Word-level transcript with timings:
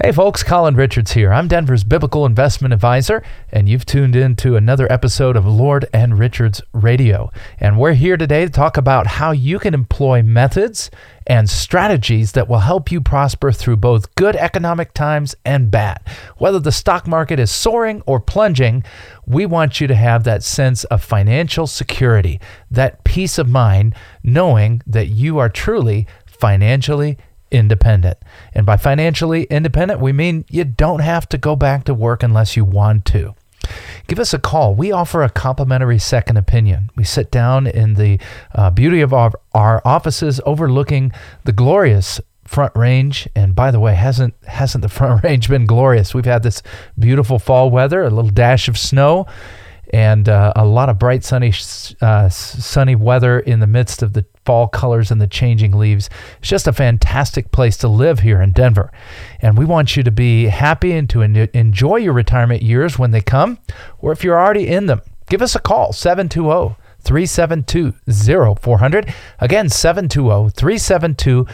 Hey 0.00 0.10
folks, 0.10 0.42
Colin 0.42 0.74
Richards 0.74 1.12
here. 1.12 1.34
I'm 1.34 1.48
Denver's 1.48 1.84
biblical 1.84 2.24
investment 2.24 2.72
advisor, 2.72 3.22
and 3.50 3.68
you've 3.68 3.84
tuned 3.84 4.16
in 4.16 4.36
to 4.36 4.56
another 4.56 4.90
episode 4.90 5.36
of 5.36 5.46
Lord 5.46 5.84
and 5.92 6.18
Richards 6.18 6.62
Radio. 6.72 7.30
And 7.60 7.78
we're 7.78 7.92
here 7.92 8.16
today 8.16 8.46
to 8.46 8.50
talk 8.50 8.78
about 8.78 9.06
how 9.06 9.32
you 9.32 9.58
can 9.58 9.74
employ 9.74 10.22
methods 10.22 10.90
and 11.26 11.48
strategies 11.48 12.32
that 12.32 12.48
will 12.48 12.60
help 12.60 12.90
you 12.90 13.02
prosper 13.02 13.52
through 13.52 13.76
both 13.76 14.14
good 14.14 14.34
economic 14.34 14.94
times 14.94 15.34
and 15.44 15.70
bad. 15.70 16.00
Whether 16.38 16.58
the 16.58 16.72
stock 16.72 17.06
market 17.06 17.38
is 17.38 17.50
soaring 17.50 18.02
or 18.06 18.18
plunging, 18.18 18.84
we 19.26 19.44
want 19.44 19.78
you 19.78 19.86
to 19.88 19.94
have 19.94 20.24
that 20.24 20.42
sense 20.42 20.84
of 20.84 21.04
financial 21.04 21.66
security, 21.66 22.40
that 22.70 23.04
peace 23.04 23.36
of 23.36 23.46
mind, 23.46 23.94
knowing 24.22 24.80
that 24.86 25.08
you 25.08 25.38
are 25.38 25.50
truly 25.50 26.06
financially 26.24 27.18
independent. 27.52 28.18
And 28.54 28.66
by 28.66 28.76
financially 28.76 29.44
independent, 29.44 30.00
we 30.00 30.12
mean 30.12 30.44
you 30.48 30.64
don't 30.64 31.00
have 31.00 31.28
to 31.28 31.38
go 31.38 31.54
back 31.54 31.84
to 31.84 31.94
work 31.94 32.22
unless 32.22 32.56
you 32.56 32.64
want 32.64 33.04
to. 33.06 33.34
Give 34.08 34.18
us 34.18 34.34
a 34.34 34.38
call. 34.38 34.74
We 34.74 34.90
offer 34.90 35.22
a 35.22 35.30
complimentary 35.30 35.98
second 35.98 36.36
opinion. 36.36 36.90
We 36.96 37.04
sit 37.04 37.30
down 37.30 37.66
in 37.66 37.94
the 37.94 38.18
uh, 38.54 38.70
beauty 38.70 39.00
of 39.00 39.12
our, 39.12 39.30
our 39.54 39.80
offices 39.84 40.40
overlooking 40.44 41.12
the 41.44 41.52
glorious 41.52 42.20
front 42.44 42.74
range 42.74 43.28
and 43.36 43.54
by 43.54 43.70
the 43.70 43.78
way 43.80 43.94
hasn't 43.94 44.34
hasn't 44.46 44.82
the 44.82 44.88
front 44.98 45.22
range 45.22 45.48
been 45.48 45.64
glorious 45.64 46.12
we've 46.12 46.24
had 46.24 46.42
this 46.42 46.60
beautiful 46.98 47.38
fall 47.38 47.70
weather 47.70 48.02
a 48.02 48.10
little 48.10 48.30
dash 48.30 48.68
of 48.68 48.76
snow 48.76 49.24
and 49.92 50.28
uh, 50.28 50.52
a 50.56 50.66
lot 50.66 50.88
of 50.88 50.98
bright 50.98 51.24
sunny 51.24 51.52
uh, 52.00 52.28
sunny 52.28 52.94
weather 52.94 53.38
in 53.38 53.60
the 53.60 53.66
midst 53.66 54.02
of 54.02 54.12
the 54.12 54.26
fall 54.44 54.68
colors 54.68 55.10
and 55.10 55.20
the 55.20 55.26
changing 55.26 55.72
leaves. 55.72 56.10
It's 56.38 56.48
just 56.48 56.66
a 56.66 56.72
fantastic 56.72 57.52
place 57.52 57.76
to 57.78 57.88
live 57.88 58.20
here 58.20 58.40
in 58.42 58.52
Denver. 58.52 58.92
And 59.40 59.56
we 59.56 59.64
want 59.64 59.96
you 59.96 60.02
to 60.02 60.10
be 60.10 60.46
happy 60.46 60.92
and 60.92 61.08
to 61.10 61.22
en- 61.22 61.48
enjoy 61.54 61.96
your 61.96 62.12
retirement 62.12 62.62
years 62.62 62.98
when 62.98 63.10
they 63.10 63.20
come, 63.20 63.58
or 63.98 64.12
if 64.12 64.24
you're 64.24 64.40
already 64.40 64.68
in 64.68 64.86
them, 64.86 65.02
give 65.28 65.42
us 65.42 65.54
a 65.54 65.60
call 65.60 65.92
720 65.92 66.76
372 67.02 67.92
0400. 68.54 69.14
Again, 69.40 69.68
720 69.68 70.50
372 70.50 71.46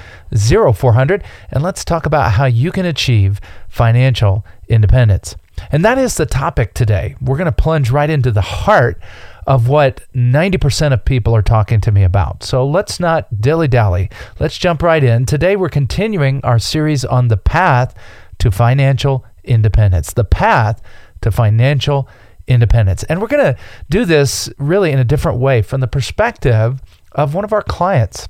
0400. 0.75 1.25
And 1.51 1.63
let's 1.63 1.85
talk 1.85 2.07
about 2.07 2.33
how 2.33 2.45
you 2.45 2.71
can 2.71 2.87
achieve 2.87 3.41
financial 3.69 4.45
independence. 4.69 5.37
And 5.73 5.85
that 5.85 5.99
is 5.99 6.17
the 6.17 6.27
topic 6.27 6.75
today. 6.75 7.17
We're 7.21 7.37
going 7.37 7.47
to 7.47 7.53
plunge 7.53 7.91
right 7.91 8.11
into 8.11 8.31
the 8.31 8.43
heart 8.43 9.01
of 9.49 9.67
what 9.67 10.05
90% 10.15 10.93
of 10.93 11.07
people 11.07 11.35
are 11.35 11.43
talking 11.43 11.81
to 11.81 11.91
me 11.91 12.05
about. 12.05 12.45
So 12.45 12.67
let's 12.67 13.01
not 13.01 13.41
dilly 13.41 13.67
dally. 13.67 14.11
Let's 14.39 14.59
jump 14.59 14.83
right 14.83 15.03
in. 15.03 15.25
Today, 15.25 15.57
we're 15.57 15.71
continuing 15.71 16.45
our 16.45 16.59
series 16.59 17.03
on 17.03 17.29
the 17.29 17.39
path 17.39 17.95
to 18.41 18.51
financial 18.51 19.25
independence. 19.45 20.13
The 20.13 20.25
path 20.25 20.83
to 21.23 21.31
financial 21.31 22.11
independence. 22.47 23.05
And 23.05 23.23
we're 23.23 23.29
going 23.29 23.55
to 23.55 23.59
do 23.89 24.05
this 24.05 24.51
really 24.59 24.91
in 24.93 24.99
a 24.99 25.05
different 25.05 25.39
way 25.39 25.63
from 25.63 25.81
the 25.81 25.89
perspective 25.89 26.83
of 27.13 27.35
one 27.35 27.45
of 27.45 27.55
our 27.55 27.63
clients. 27.63 28.29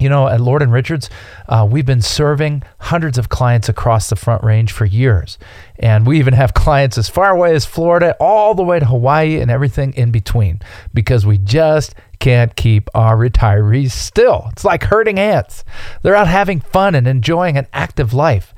You 0.00 0.08
know, 0.08 0.26
at 0.26 0.40
Lord 0.40 0.60
and 0.60 0.72
Richards, 0.72 1.08
uh, 1.48 1.66
we've 1.70 1.86
been 1.86 2.02
serving 2.02 2.64
hundreds 2.80 3.16
of 3.16 3.28
clients 3.28 3.68
across 3.68 4.10
the 4.10 4.16
Front 4.16 4.42
Range 4.42 4.70
for 4.70 4.84
years. 4.84 5.38
And 5.78 6.04
we 6.04 6.18
even 6.18 6.34
have 6.34 6.52
clients 6.54 6.98
as 6.98 7.08
far 7.08 7.30
away 7.30 7.54
as 7.54 7.64
Florida, 7.64 8.16
all 8.18 8.54
the 8.54 8.64
way 8.64 8.80
to 8.80 8.86
Hawaii, 8.86 9.40
and 9.40 9.50
everything 9.50 9.94
in 9.94 10.10
between 10.10 10.60
because 10.92 11.24
we 11.24 11.38
just 11.38 11.94
can't 12.18 12.56
keep 12.56 12.88
our 12.94 13.16
retirees 13.16 13.92
still. 13.92 14.48
It's 14.52 14.64
like 14.64 14.84
herding 14.84 15.18
ants. 15.18 15.64
They're 16.02 16.16
out 16.16 16.26
having 16.26 16.60
fun 16.60 16.94
and 16.94 17.06
enjoying 17.06 17.56
an 17.56 17.68
active 17.72 18.12
life. 18.12 18.52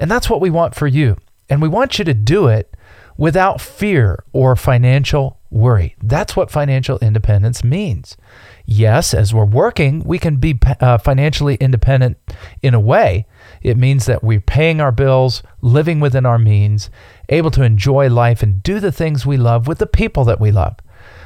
And 0.00 0.10
that's 0.10 0.30
what 0.30 0.40
we 0.40 0.50
want 0.50 0.74
for 0.74 0.86
you. 0.86 1.16
And 1.50 1.60
we 1.60 1.68
want 1.68 1.98
you 1.98 2.04
to 2.06 2.14
do 2.14 2.46
it 2.46 2.74
without 3.16 3.60
fear 3.60 4.24
or 4.32 4.56
financial 4.56 5.38
worry. 5.50 5.96
That's 6.02 6.36
what 6.36 6.50
financial 6.50 6.98
independence 7.00 7.64
means 7.64 8.16
yes, 8.68 9.14
as 9.14 9.32
we're 9.32 9.46
working, 9.46 10.04
we 10.04 10.18
can 10.18 10.36
be 10.36 10.58
uh, 10.80 10.98
financially 10.98 11.54
independent 11.56 12.18
in 12.62 12.74
a 12.74 12.80
way. 12.80 13.26
It 13.62 13.78
means 13.78 14.04
that 14.06 14.22
we're 14.22 14.40
paying 14.40 14.80
our 14.80 14.92
bills, 14.92 15.42
living 15.62 16.00
within 16.00 16.26
our 16.26 16.38
means, 16.38 16.90
able 17.30 17.50
to 17.52 17.62
enjoy 17.62 18.10
life 18.10 18.42
and 18.42 18.62
do 18.62 18.78
the 18.78 18.92
things 18.92 19.24
we 19.24 19.38
love 19.38 19.66
with 19.66 19.78
the 19.78 19.86
people 19.86 20.24
that 20.26 20.38
we 20.38 20.52
love. 20.52 20.76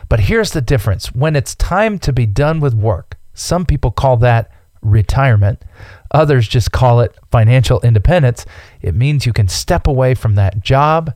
But 0.08 0.20
here's 0.20 0.52
the 0.52 0.60
difference 0.60 1.12
when 1.14 1.34
it's 1.34 1.56
time 1.56 1.98
to 2.00 2.12
be 2.12 2.26
done 2.26 2.60
with 2.60 2.74
work, 2.74 3.18
some 3.34 3.66
people 3.66 3.90
call 3.90 4.16
that 4.18 4.50
retirement. 4.80 5.64
Others 6.12 6.46
just 6.46 6.70
call 6.70 7.00
it 7.00 7.16
financial 7.32 7.80
independence. 7.80 8.46
It 8.80 8.94
means 8.94 9.26
you 9.26 9.32
can 9.32 9.48
step 9.48 9.86
away 9.86 10.14
from 10.14 10.36
that 10.36 10.60
job 10.60 11.12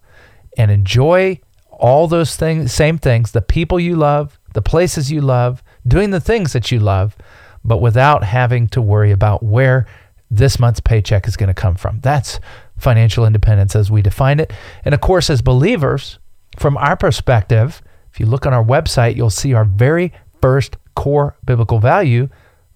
and 0.59 0.71
enjoy 0.71 1.41
all 1.71 2.09
those 2.09 2.35
things, 2.35 2.73
same 2.73 2.99
things, 2.99 3.31
the 3.31 3.43
people 3.43 3.79
you 3.79 3.95
love, 3.95 4.41
the 4.55 4.63
places 4.63 5.13
you 5.13 5.21
love, 5.21 5.63
doing 5.87 6.11
the 6.11 6.21
things 6.21 6.53
that 6.53 6.71
you 6.71 6.79
love, 6.79 7.17
but 7.65 7.79
without 7.79 8.25
having 8.25 8.69
to 8.69 8.83
worry 8.83 9.11
about 9.11 9.43
where 9.43 9.87
this 10.31 10.59
month's 10.59 10.81
paycheck 10.81 11.27
is 11.29 11.37
going 11.37 11.49
to 11.49 11.55
come 11.55 11.77
from. 11.77 12.01
That's 12.01 12.41
financial 12.77 13.25
independence 13.25 13.77
as 13.77 13.91
we 13.91 14.03
define 14.03 14.41
it. 14.41 14.53
And 14.85 14.95
of 14.95 15.01
course, 15.01 15.31
as 15.31 15.43
believers, 15.43 16.19
from 16.59 16.77
our 16.77 16.97
perspective, 16.97 17.83
if 18.13 18.21
you 18.21 18.27
look 18.27 18.47
on 18.47 18.55
our 18.55 18.65
website, 18.65 19.17
you'll 19.17 19.31
see 19.31 19.55
our 19.55 19.65
very 19.65 20.13
first 20.41 20.77
core 20.95 21.37
biblical 21.45 21.79
value. 21.79 22.29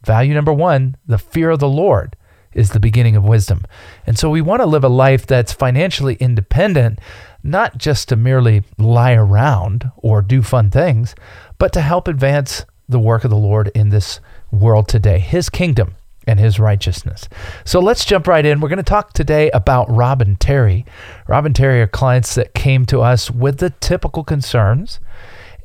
Value 0.04 0.34
number 0.34 0.53
one 0.53 0.97
the 1.06 1.19
fear 1.19 1.50
of 1.50 1.59
the 1.59 1.69
Lord 1.69 2.16
is 2.53 2.71
the 2.71 2.81
beginning 2.81 3.16
of 3.16 3.25
wisdom. 3.25 3.65
And 4.06 4.19
so 4.19 4.28
we 4.28 4.41
want 4.41 4.60
to 4.60 4.66
live 4.66 4.82
a 4.82 4.88
life 4.88 5.27
that's 5.27 5.53
financially 5.53 6.15
independent, 6.16 6.98
not 7.42 7.78
just 7.78 8.09
to 8.09 8.16
merely 8.16 8.65
lie 8.77 9.12
around 9.12 9.91
or 9.97 10.21
do 10.21 10.42
fun 10.42 10.71
things, 10.71 11.15
but 11.59 11.72
to 11.75 11.81
help 11.81 12.09
advance 12.09 12.65
the 12.91 12.99
work 12.99 13.25
of 13.25 13.31
the 13.31 13.37
Lord 13.37 13.71
in 13.75 13.91
this 13.91 14.21
world 14.51 14.89
today, 14.89 15.19
His 15.19 15.49
kingdom 15.49 15.95
and 16.27 16.39
His 16.39 16.59
righteousness. 16.59 17.28
So 17.65 17.81
let's 17.81 18.05
jump 18.05 18.27
right 18.27 18.45
in. 18.45 18.61
We're 18.61 18.69
going 18.69 18.78
to 18.78 18.83
talk 18.83 19.12
today 19.12 19.51
about 19.53 19.91
Rob 19.91 20.21
and 20.21 20.39
Terry. 20.39 20.84
Rob 21.28 21.47
and 21.47 21.55
Terry 21.55 21.81
are 21.81 21.87
clients 21.87 22.34
that 22.34 22.55
came 22.55 22.84
to 22.87 23.01
us 23.01 23.31
with 23.31 23.59
the 23.59 23.71
typical 23.71 24.25
concerns, 24.25 25.01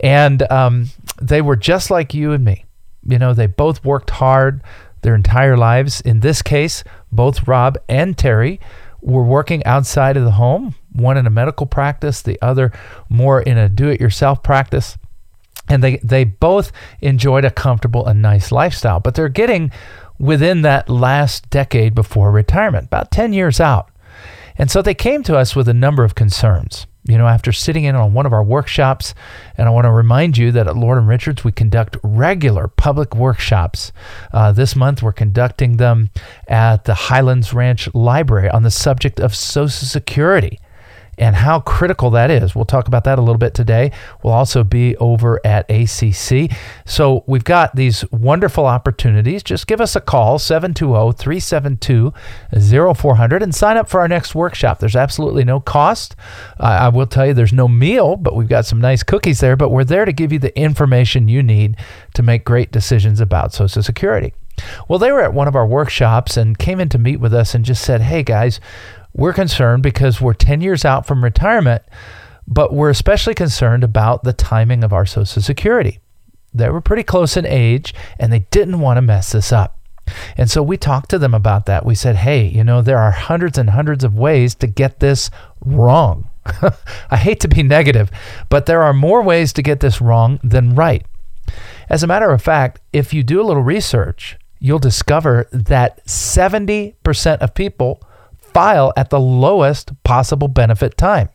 and 0.01 0.49
um, 0.51 0.89
they 1.21 1.41
were 1.41 1.55
just 1.55 1.89
like 1.89 2.13
you 2.13 2.31
and 2.31 2.45
me. 2.45 2.65
You 3.03 3.19
know, 3.19 3.33
they 3.33 3.47
both 3.47 3.83
worked 3.83 4.11
hard 4.11 4.63
their 5.01 5.15
entire 5.15 5.57
lives. 5.57 6.01
In 6.01 6.21
this 6.21 6.41
case, 6.41 6.83
both 7.11 7.47
Rob 7.47 7.77
and 7.87 8.17
Terry 8.17 8.59
were 9.01 9.23
working 9.23 9.63
outside 9.65 10.17
of 10.17 10.23
the 10.23 10.31
home, 10.31 10.73
one 10.91 11.17
in 11.17 11.27
a 11.27 11.29
medical 11.29 11.67
practice, 11.67 12.21
the 12.21 12.41
other 12.41 12.71
more 13.07 13.41
in 13.41 13.57
a 13.57 13.69
do 13.69 13.87
it 13.87 14.01
yourself 14.01 14.41
practice 14.41 14.97
and 15.67 15.83
they 15.83 15.97
they 15.97 16.23
both 16.23 16.71
enjoyed 17.01 17.45
a 17.45 17.51
comfortable 17.51 18.05
and 18.05 18.21
nice 18.21 18.51
lifestyle 18.51 18.99
but 18.99 19.15
they're 19.15 19.29
getting 19.29 19.71
within 20.17 20.61
that 20.61 20.89
last 20.89 21.49
decade 21.49 21.93
before 21.93 22.31
retirement 22.31 22.85
about 22.85 23.11
10 23.11 23.33
years 23.33 23.59
out. 23.59 23.89
And 24.57 24.71
so 24.71 24.81
they 24.81 24.93
came 24.93 25.23
to 25.23 25.37
us 25.37 25.55
with 25.55 25.67
a 25.67 25.73
number 25.73 26.03
of 26.03 26.15
concerns. 26.15 26.87
You 27.07 27.19
know 27.19 27.27
after 27.27 27.51
sitting 27.51 27.83
in 27.83 27.95
on 27.95 28.13
one 28.13 28.25
of 28.25 28.33
our 28.33 28.43
workshops 28.43 29.13
and 29.59 29.67
i 29.67 29.71
want 29.71 29.85
to 29.85 29.91
remind 29.91 30.39
you 30.39 30.51
that 30.53 30.65
at 30.65 30.75
lord 30.75 30.97
and 30.97 31.07
richards 31.07 31.43
we 31.43 31.51
conduct 31.51 31.97
regular 32.01 32.67
public 32.67 33.15
workshops. 33.15 33.91
Uh, 34.33 34.51
this 34.51 34.75
month 34.75 35.03
we're 35.03 35.13
conducting 35.13 35.77
them 35.77 36.09
at 36.47 36.85
the 36.85 36.95
highlands 36.95 37.53
ranch 37.53 37.93
library 37.93 38.49
on 38.49 38.63
the 38.63 38.71
subject 38.71 39.19
of 39.19 39.35
social 39.35 39.87
security 39.87 40.59
and 41.17 41.35
how 41.35 41.59
critical 41.61 42.09
that 42.11 42.29
is. 42.29 42.55
We'll 42.55 42.65
talk 42.65 42.87
about 42.87 43.03
that 43.05 43.19
a 43.19 43.21
little 43.21 43.37
bit 43.37 43.53
today. 43.53 43.91
We'll 44.23 44.33
also 44.33 44.63
be 44.63 44.95
over 44.97 45.39
at 45.45 45.69
ACC. 45.69 46.51
So 46.85 47.23
we've 47.27 47.43
got 47.43 47.75
these 47.75 48.09
wonderful 48.11 48.65
opportunities. 48.65 49.43
Just 49.43 49.67
give 49.67 49.81
us 49.81 49.95
a 49.95 50.01
call, 50.01 50.39
720 50.39 51.13
372 51.13 52.13
0400, 52.93 53.43
and 53.43 53.53
sign 53.53 53.77
up 53.77 53.89
for 53.89 54.01
our 54.01 54.07
next 54.07 54.35
workshop. 54.35 54.79
There's 54.79 54.95
absolutely 54.95 55.43
no 55.43 55.59
cost. 55.59 56.15
Uh, 56.59 56.63
I 56.63 56.89
will 56.89 57.07
tell 57.07 57.25
you 57.25 57.33
there's 57.33 57.53
no 57.53 57.67
meal, 57.67 58.15
but 58.15 58.35
we've 58.35 58.49
got 58.49 58.65
some 58.65 58.81
nice 58.81 59.03
cookies 59.03 59.39
there. 59.39 59.55
But 59.55 59.69
we're 59.69 59.83
there 59.83 60.05
to 60.05 60.13
give 60.13 60.31
you 60.31 60.39
the 60.39 60.57
information 60.57 61.27
you 61.27 61.43
need 61.43 61.77
to 62.13 62.23
make 62.23 62.43
great 62.43 62.71
decisions 62.71 63.19
about 63.19 63.53
Social 63.53 63.83
Security. 63.83 64.33
Well, 64.87 64.99
they 64.99 65.11
were 65.11 65.21
at 65.21 65.33
one 65.33 65.47
of 65.47 65.55
our 65.55 65.67
workshops 65.67 66.37
and 66.37 66.57
came 66.57 66.79
in 66.79 66.89
to 66.89 66.97
meet 66.97 67.19
with 67.19 67.33
us 67.33 67.55
and 67.55 67.65
just 67.65 67.83
said, 67.83 68.01
Hey 68.01 68.23
guys, 68.23 68.59
we're 69.15 69.33
concerned 69.33 69.81
because 69.81 70.19
we're 70.19 70.33
10 70.33 70.59
years 70.59 70.83
out 70.83 71.05
from 71.05 71.23
retirement, 71.23 71.83
but 72.45 72.73
we're 72.73 72.89
especially 72.89 73.33
concerned 73.33 73.83
about 73.83 74.23
the 74.23 74.33
timing 74.33 74.83
of 74.83 74.91
our 74.91 75.05
Social 75.05 75.41
Security. 75.41 75.99
They 76.53 76.69
were 76.69 76.81
pretty 76.81 77.03
close 77.03 77.37
in 77.37 77.45
age 77.45 77.93
and 78.19 78.31
they 78.31 78.39
didn't 78.51 78.81
want 78.81 78.97
to 78.97 79.01
mess 79.01 79.31
this 79.31 79.53
up. 79.53 79.79
And 80.37 80.51
so 80.51 80.61
we 80.61 80.77
talked 80.77 81.09
to 81.09 81.17
them 81.17 81.33
about 81.33 81.65
that. 81.65 81.85
We 81.85 81.95
said, 81.95 82.17
hey, 82.17 82.45
you 82.45 82.63
know, 82.63 82.81
there 82.81 82.99
are 82.99 83.11
hundreds 83.11 83.57
and 83.57 83.69
hundreds 83.69 84.03
of 84.03 84.19
ways 84.19 84.53
to 84.55 84.67
get 84.67 84.99
this 84.99 85.31
wrong. 85.65 86.29
I 87.09 87.17
hate 87.17 87.39
to 87.39 87.47
be 87.47 87.63
negative, 87.63 88.11
but 88.49 88.65
there 88.65 88.83
are 88.83 88.93
more 88.93 89.23
ways 89.23 89.53
to 89.53 89.63
get 89.63 89.79
this 89.79 90.01
wrong 90.01 90.39
than 90.43 90.75
right. 90.75 91.05
As 91.89 92.03
a 92.03 92.07
matter 92.07 92.31
of 92.31 92.41
fact, 92.41 92.81
if 92.91 93.13
you 93.13 93.23
do 93.23 93.41
a 93.41 93.43
little 93.43 93.63
research, 93.63 94.37
you'll 94.59 94.77
discover 94.77 95.47
that 95.51 96.05
70% 96.05 97.37
of 97.37 97.55
people 97.55 98.01
file 98.55 98.93
at 98.95 99.09
the 99.09 99.19
lowest 99.19 99.91
possible 100.05 100.47
benefit 100.47 100.97
time. 100.97 101.27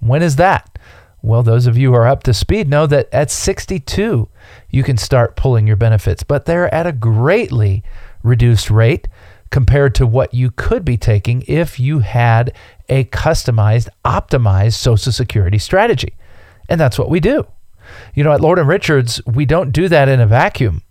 When 0.00 0.20
is 0.20 0.34
that? 0.34 0.76
Well, 1.22 1.44
those 1.44 1.68
of 1.68 1.78
you 1.78 1.90
who 1.90 1.94
are 1.94 2.08
up 2.08 2.24
to 2.24 2.34
speed 2.34 2.68
know 2.68 2.88
that 2.88 3.08
at 3.12 3.30
62, 3.30 4.28
you 4.70 4.82
can 4.82 4.96
start 4.96 5.36
pulling 5.36 5.68
your 5.68 5.76
benefits, 5.76 6.24
but 6.24 6.44
they're 6.44 6.72
at 6.74 6.84
a 6.84 6.92
greatly 6.92 7.84
reduced 8.24 8.68
rate 8.68 9.06
compared 9.50 9.94
to 9.94 10.08
what 10.08 10.34
you 10.34 10.50
could 10.50 10.84
be 10.84 10.96
taking 10.96 11.44
if 11.46 11.78
you 11.78 12.00
had 12.00 12.52
a 12.88 13.04
customized, 13.04 13.88
optimized 14.04 14.74
Social 14.74 15.12
Security 15.12 15.58
strategy. 15.58 16.14
And 16.68 16.80
that's 16.80 16.98
what 16.98 17.10
we 17.10 17.20
do. 17.20 17.46
You 18.12 18.24
know, 18.24 18.32
at 18.32 18.40
Lord 18.40 18.58
and 18.58 18.66
Richards, 18.66 19.24
we 19.24 19.46
don't 19.46 19.70
do 19.70 19.88
that 19.88 20.08
in 20.08 20.20
a 20.20 20.26
vacuum. 20.26 20.82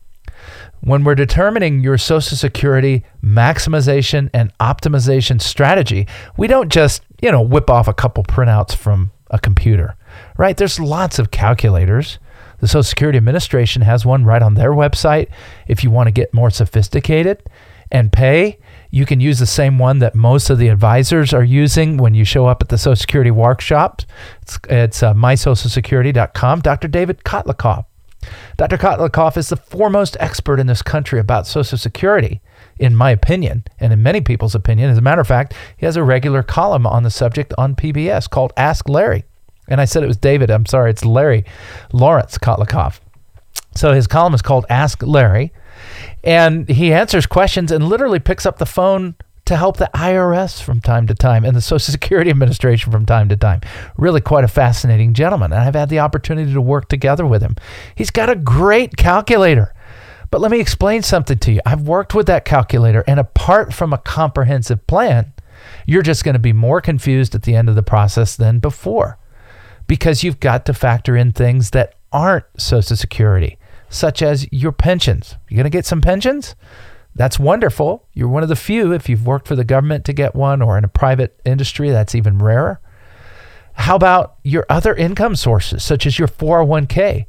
When 0.85 1.03
we're 1.03 1.15
determining 1.15 1.81
your 1.81 1.97
Social 1.97 2.37
Security 2.37 3.03
maximization 3.23 4.29
and 4.35 4.55
optimization 4.59 5.41
strategy, 5.41 6.07
we 6.37 6.45
don't 6.45 6.71
just, 6.71 7.01
you 7.23 7.31
know, 7.31 7.41
whip 7.41 7.71
off 7.71 7.87
a 7.87 7.93
couple 7.93 8.23
printouts 8.23 8.75
from 8.75 9.11
a 9.31 9.39
computer, 9.39 9.95
right? 10.37 10.55
There's 10.55 10.79
lots 10.79 11.17
of 11.17 11.31
calculators. 11.31 12.19
The 12.59 12.67
Social 12.67 12.83
Security 12.83 13.17
Administration 13.17 13.81
has 13.81 14.05
one 14.05 14.25
right 14.25 14.43
on 14.43 14.53
their 14.53 14.73
website. 14.73 15.29
If 15.67 15.83
you 15.83 15.89
want 15.89 16.05
to 16.05 16.11
get 16.11 16.35
more 16.35 16.51
sophisticated 16.51 17.41
and 17.91 18.13
pay, 18.13 18.59
you 18.91 19.07
can 19.07 19.19
use 19.19 19.39
the 19.39 19.47
same 19.47 19.79
one 19.79 19.97
that 19.99 20.13
most 20.13 20.51
of 20.51 20.59
the 20.59 20.67
advisors 20.67 21.33
are 21.33 21.43
using 21.43 21.97
when 21.97 22.13
you 22.13 22.23
show 22.23 22.45
up 22.45 22.61
at 22.61 22.69
the 22.69 22.77
Social 22.77 22.95
Security 22.95 23.31
workshop. 23.31 24.03
It's, 24.43 24.59
it's 24.69 25.01
uh, 25.01 25.15
mysocialsecurity.com. 25.15 26.61
Dr. 26.61 26.87
David 26.89 27.23
Kotlikoff. 27.23 27.85
Dr. 28.57 28.77
Kotlikoff 28.77 29.37
is 29.37 29.49
the 29.49 29.57
foremost 29.57 30.17
expert 30.19 30.59
in 30.59 30.67
this 30.67 30.81
country 30.81 31.19
about 31.19 31.47
Social 31.47 31.77
Security, 31.77 32.41
in 32.79 32.95
my 32.95 33.11
opinion, 33.11 33.63
and 33.79 33.91
in 33.91 34.03
many 34.03 34.21
people's 34.21 34.55
opinion. 34.55 34.89
As 34.89 34.97
a 34.97 35.01
matter 35.01 35.21
of 35.21 35.27
fact, 35.27 35.53
he 35.77 35.85
has 35.85 35.97
a 35.97 36.03
regular 36.03 36.43
column 36.43 36.87
on 36.87 37.03
the 37.03 37.09
subject 37.09 37.53
on 37.57 37.75
PBS 37.75 38.29
called 38.29 38.53
Ask 38.57 38.87
Larry. 38.89 39.25
And 39.67 39.81
I 39.81 39.85
said 39.85 40.03
it 40.03 40.07
was 40.07 40.17
David. 40.17 40.51
I'm 40.51 40.65
sorry, 40.65 40.91
it's 40.91 41.05
Larry 41.05 41.45
Lawrence 41.91 42.37
Kotlikoff. 42.37 42.99
So 43.75 43.93
his 43.93 44.07
column 44.07 44.33
is 44.33 44.41
called 44.41 44.65
Ask 44.69 45.03
Larry. 45.03 45.51
And 46.23 46.67
he 46.69 46.93
answers 46.93 47.25
questions 47.25 47.71
and 47.71 47.87
literally 47.87 48.19
picks 48.19 48.45
up 48.45 48.57
the 48.57 48.65
phone 48.65 49.15
to 49.45 49.55
help 49.55 49.77
the 49.77 49.89
IRS 49.93 50.61
from 50.61 50.81
time 50.81 51.07
to 51.07 51.13
time 51.13 51.45
and 51.45 51.55
the 51.55 51.61
Social 51.61 51.91
Security 51.91 52.29
Administration 52.29 52.91
from 52.91 53.05
time 53.05 53.29
to 53.29 53.37
time. 53.37 53.61
Really 53.97 54.21
quite 54.21 54.43
a 54.43 54.47
fascinating 54.47 55.13
gentleman. 55.13 55.53
And 55.53 55.61
I've 55.61 55.75
had 55.75 55.89
the 55.89 55.99
opportunity 55.99 56.51
to 56.53 56.61
work 56.61 56.89
together 56.89 57.25
with 57.25 57.41
him. 57.41 57.55
He's 57.93 58.11
got 58.11 58.29
a 58.29 58.35
great 58.35 58.97
calculator. 58.97 59.73
But 60.31 60.41
let 60.41 60.51
me 60.51 60.59
explain 60.59 61.03
something 61.03 61.37
to 61.39 61.53
you. 61.53 61.61
I've 61.65 61.87
worked 61.87 62.15
with 62.15 62.25
that 62.27 62.45
calculator, 62.45 63.03
and 63.07 63.19
apart 63.19 63.73
from 63.73 63.93
a 63.93 63.97
comprehensive 63.99 64.85
plan, 64.87 65.31
you're 65.85 66.01
just 66.01 66.23
going 66.23 66.33
to 66.33 66.39
be 66.39 66.51
more 66.51 66.81
confused 66.81 67.35
at 67.35 67.43
the 67.43 67.55
end 67.55 67.69
of 67.69 67.75
the 67.75 67.83
process 67.83 68.35
than 68.35 68.59
before 68.59 69.17
because 69.87 70.23
you've 70.23 70.39
got 70.39 70.65
to 70.65 70.73
factor 70.73 71.15
in 71.15 71.31
things 71.31 71.69
that 71.69 71.95
aren't 72.11 72.45
Social 72.57 72.95
Security 72.95 73.57
such 73.89 74.21
as 74.21 74.51
your 74.51 74.71
pensions. 74.71 75.35
You're 75.47 75.57
going 75.57 75.65
to 75.65 75.69
get 75.69 75.85
some 75.85 76.01
pensions? 76.01 76.55
That's 77.15 77.39
wonderful. 77.39 78.07
You're 78.13 78.27
one 78.27 78.43
of 78.43 78.49
the 78.49 78.55
few, 78.57 78.91
if 78.91 79.07
you've 79.07 79.25
worked 79.25 79.47
for 79.47 79.55
the 79.55 79.63
government 79.63 80.03
to 80.05 80.13
get 80.13 80.35
one 80.35 80.61
or 80.61 80.77
in 80.77 80.83
a 80.83 80.89
private 80.89 81.39
industry, 81.45 81.89
that's 81.89 82.13
even 82.13 82.37
rarer. 82.37 82.81
How 83.73 83.95
about 83.95 84.35
your 84.43 84.65
other 84.69 84.93
income 84.93 85.35
sources, 85.35 85.83
such 85.83 86.05
as 86.05 86.19
your 86.19 86.27
401k? 86.27 87.25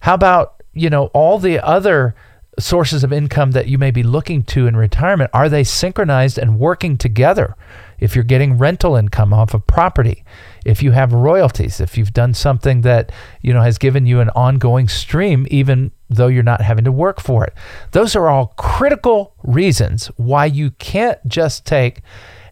How 0.00 0.14
about, 0.14 0.62
you 0.72 0.88
know, 0.88 1.06
all 1.06 1.38
the 1.38 1.58
other 1.64 2.14
sources 2.58 3.02
of 3.04 3.12
income 3.12 3.52
that 3.52 3.68
you 3.68 3.78
may 3.78 3.90
be 3.90 4.02
looking 4.02 4.42
to 4.44 4.66
in 4.66 4.76
retirement? 4.76 5.30
Are 5.32 5.48
they 5.48 5.64
synchronized 5.64 6.38
and 6.38 6.58
working 6.58 6.96
together? 6.96 7.56
If 8.00 8.14
you're 8.14 8.24
getting 8.24 8.58
rental 8.58 8.96
income 8.96 9.32
off 9.32 9.54
of 9.54 9.66
property, 9.66 10.24
if 10.64 10.82
you 10.82 10.92
have 10.92 11.12
royalties, 11.12 11.80
if 11.80 11.98
you've 11.98 12.12
done 12.12 12.34
something 12.34 12.82
that, 12.82 13.12
you 13.42 13.52
know, 13.52 13.62
has 13.62 13.78
given 13.78 14.06
you 14.06 14.20
an 14.20 14.30
ongoing 14.30 14.88
stream 14.88 15.46
even 15.50 15.92
though 16.08 16.28
you're 16.28 16.42
not 16.42 16.60
having 16.60 16.84
to 16.84 16.92
work 16.92 17.20
for 17.20 17.44
it. 17.44 17.54
Those 17.92 18.16
are 18.16 18.28
all 18.28 18.54
critical 18.56 19.34
reasons 19.42 20.06
why 20.16 20.46
you 20.46 20.70
can't 20.72 21.18
just 21.26 21.66
take 21.66 22.00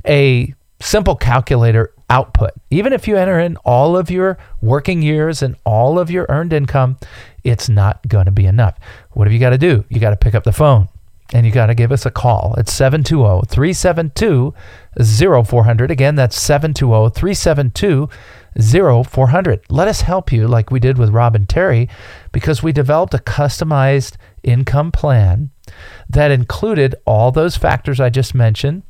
a 0.06 0.54
simple 0.81 1.16
calculator 1.16 1.93
output. 2.10 2.50
Even 2.70 2.93
if 2.93 3.08
you 3.08 3.16
enter 3.16 3.40
in 3.40 3.56
all 3.58 3.96
of 3.96 4.10
your 4.10 4.38
working 4.60 5.02
years 5.02 5.43
and 5.43 5.56
all 5.64 5.98
of 5.98 6.10
your 6.10 6.26
earned 6.28 6.52
income, 6.52 6.98
it's 7.44 7.69
not 7.69 8.06
going 8.08 8.26
to 8.26 8.31
be 8.31 8.46
enough. 8.46 8.78
What 9.12 9.26
have 9.26 9.32
you 9.32 9.40
got 9.40 9.50
to 9.50 9.58
do? 9.58 9.84
You 9.88 10.00
got 10.00 10.10
to 10.10 10.16
pick 10.16 10.34
up 10.34 10.44
the 10.44 10.52
phone 10.52 10.88
and 11.32 11.44
you 11.44 11.52
got 11.52 11.67
to 11.67 11.75
give 11.75 11.93
us 11.93 12.06
a 12.06 12.11
call. 12.11 12.55
It's 12.56 12.73
720 12.73 13.46
372 13.49 14.55
0400. 15.44 15.90
Again, 15.90 16.14
that's 16.14 16.40
720 16.40 17.11
372 17.11 18.08
0400. 19.05 19.61
Let 19.69 19.88
us 19.88 20.02
help 20.02 20.32
you 20.32 20.46
like 20.46 20.70
we 20.70 20.81
did 20.81 20.99
with 20.99 21.11
Rob 21.11 21.34
and 21.34 21.49
Terry 21.49 21.88
because 22.32 22.62
we 22.62 22.73
developed 22.73 23.14
a 23.14 23.19
customized 23.19 24.17
income 24.43 24.93
plan 24.93 25.50
that 26.08 26.31
included 26.31 26.94
all 27.05 27.32
those 27.32 27.56
factors 27.56 28.00
I 28.00 28.11
just 28.11 28.34
mentioned 28.34 28.82